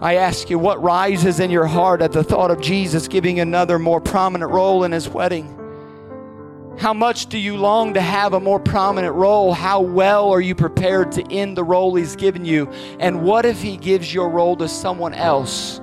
I 0.00 0.16
ask 0.16 0.50
you, 0.50 0.58
what 0.58 0.82
rises 0.82 1.40
in 1.40 1.50
your 1.50 1.66
heart 1.66 2.02
at 2.02 2.12
the 2.12 2.22
thought 2.22 2.50
of 2.50 2.60
Jesus 2.60 3.08
giving 3.08 3.40
another 3.40 3.78
more 3.78 4.00
prominent 4.00 4.52
role 4.52 4.84
in 4.84 4.92
his 4.92 5.08
wedding? 5.08 5.58
How 6.78 6.92
much 6.92 7.26
do 7.26 7.38
you 7.38 7.56
long 7.56 7.94
to 7.94 8.00
have 8.00 8.34
a 8.34 8.40
more 8.40 8.60
prominent 8.60 9.14
role? 9.14 9.54
How 9.54 9.80
well 9.80 10.30
are 10.30 10.40
you 10.40 10.54
prepared 10.54 11.12
to 11.12 11.32
end 11.32 11.56
the 11.56 11.64
role 11.64 11.94
he's 11.94 12.16
given 12.16 12.44
you? 12.44 12.68
And 12.98 13.22
what 13.22 13.46
if 13.46 13.62
he 13.62 13.76
gives 13.76 14.12
your 14.12 14.28
role 14.28 14.56
to 14.56 14.68
someone 14.68 15.14
else 15.14 15.80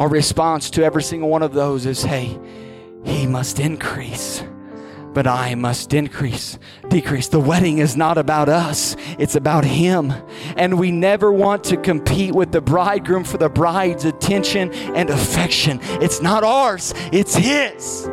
our 0.00 0.08
response 0.08 0.70
to 0.70 0.82
every 0.82 1.02
single 1.02 1.28
one 1.28 1.42
of 1.42 1.52
those 1.52 1.84
is 1.84 2.02
hey, 2.02 2.38
he 3.04 3.26
must 3.26 3.60
increase, 3.60 4.42
but 5.12 5.26
I 5.26 5.54
must 5.54 5.92
increase, 5.92 6.58
decrease. 6.88 7.28
The 7.28 7.38
wedding 7.38 7.78
is 7.78 7.98
not 7.98 8.16
about 8.16 8.48
us, 8.48 8.96
it's 9.18 9.36
about 9.36 9.66
him. 9.66 10.10
And 10.56 10.78
we 10.78 10.90
never 10.90 11.30
want 11.30 11.64
to 11.64 11.76
compete 11.76 12.34
with 12.34 12.50
the 12.50 12.62
bridegroom 12.62 13.24
for 13.24 13.36
the 13.36 13.50
bride's 13.50 14.06
attention 14.06 14.72
and 14.72 15.10
affection. 15.10 15.80
It's 15.82 16.22
not 16.22 16.44
ours, 16.44 16.94
it's 17.12 17.34
his. 17.34 18.08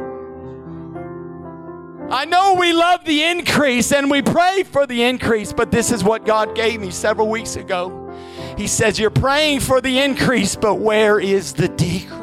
I 2.10 2.26
know 2.26 2.56
we 2.56 2.74
love 2.74 3.06
the 3.06 3.24
increase 3.24 3.94
and 3.94 4.12
we 4.12 4.22
pray 4.22 4.64
for 4.64 4.86
the 4.86 5.04
increase, 5.04 5.54
but 5.54 5.72
this 5.72 5.94
is 5.94 6.04
what 6.04 6.26
God 6.26 6.54
gave 6.54 6.82
me 6.82 6.92
several 6.92 7.30
weeks 7.30 7.56
ago. 7.56 8.07
He 8.58 8.66
says, 8.66 8.98
You're 8.98 9.12
praying 9.12 9.60
for 9.60 9.82
the 9.82 10.00
increase, 10.00 10.56
but 10.56 10.76
where 10.76 11.20
is 11.20 11.54
the 11.54 11.68
decrease? 11.68 12.18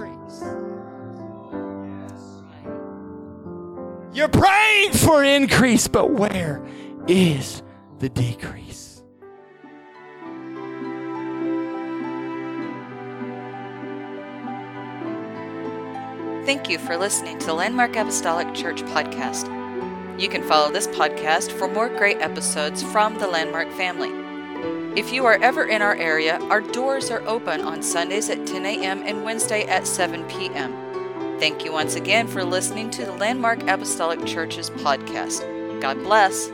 You're 4.13 4.29
praying 4.29 4.93
for 4.93 5.23
increase, 5.23 5.87
but 5.87 6.11
where 6.11 6.65
is 7.07 7.63
the 8.01 8.09
decrease? 8.09 9.03
Thank 16.45 16.69
you 16.69 16.79
for 16.79 16.97
listening 16.97 17.39
to 17.39 17.47
the 17.47 17.55
Landmark 17.55 17.97
Apostolic 17.97 18.53
Church 18.55 18.83
podcast. 18.83 19.49
You 20.21 20.29
can 20.29 20.43
follow 20.43 20.71
this 20.71 20.87
podcast 20.89 21.51
for 21.53 21.69
more 21.69 21.89
great 21.89 22.19
episodes 22.19 22.83
from 22.83 23.19
the 23.19 23.27
Landmark 23.27 23.71
family. 23.73 24.24
If 24.97 25.13
you 25.13 25.25
are 25.27 25.35
ever 25.35 25.65
in 25.65 25.83
our 25.83 25.97
area, 25.97 26.39
our 26.51 26.61
doors 26.61 27.11
are 27.11 27.23
open 27.27 27.61
on 27.61 27.83
Sundays 27.83 28.31
at 28.31 28.47
10 28.47 28.65
a.m. 28.65 29.03
and 29.05 29.25
Wednesday 29.25 29.65
at 29.65 29.87
7 29.87 30.25
p.m. 30.29 30.73
Thank 31.41 31.65
you 31.65 31.73
once 31.73 31.97
again 31.97 32.29
for 32.29 32.45
listening 32.45 32.91
to 32.93 33.05
the 33.05 33.13
Landmark 33.13 33.63
Apostolic 33.69 34.25
Church's 34.25 34.71
podcast. 34.71 35.43
God 35.81 35.97
bless. 36.05 36.49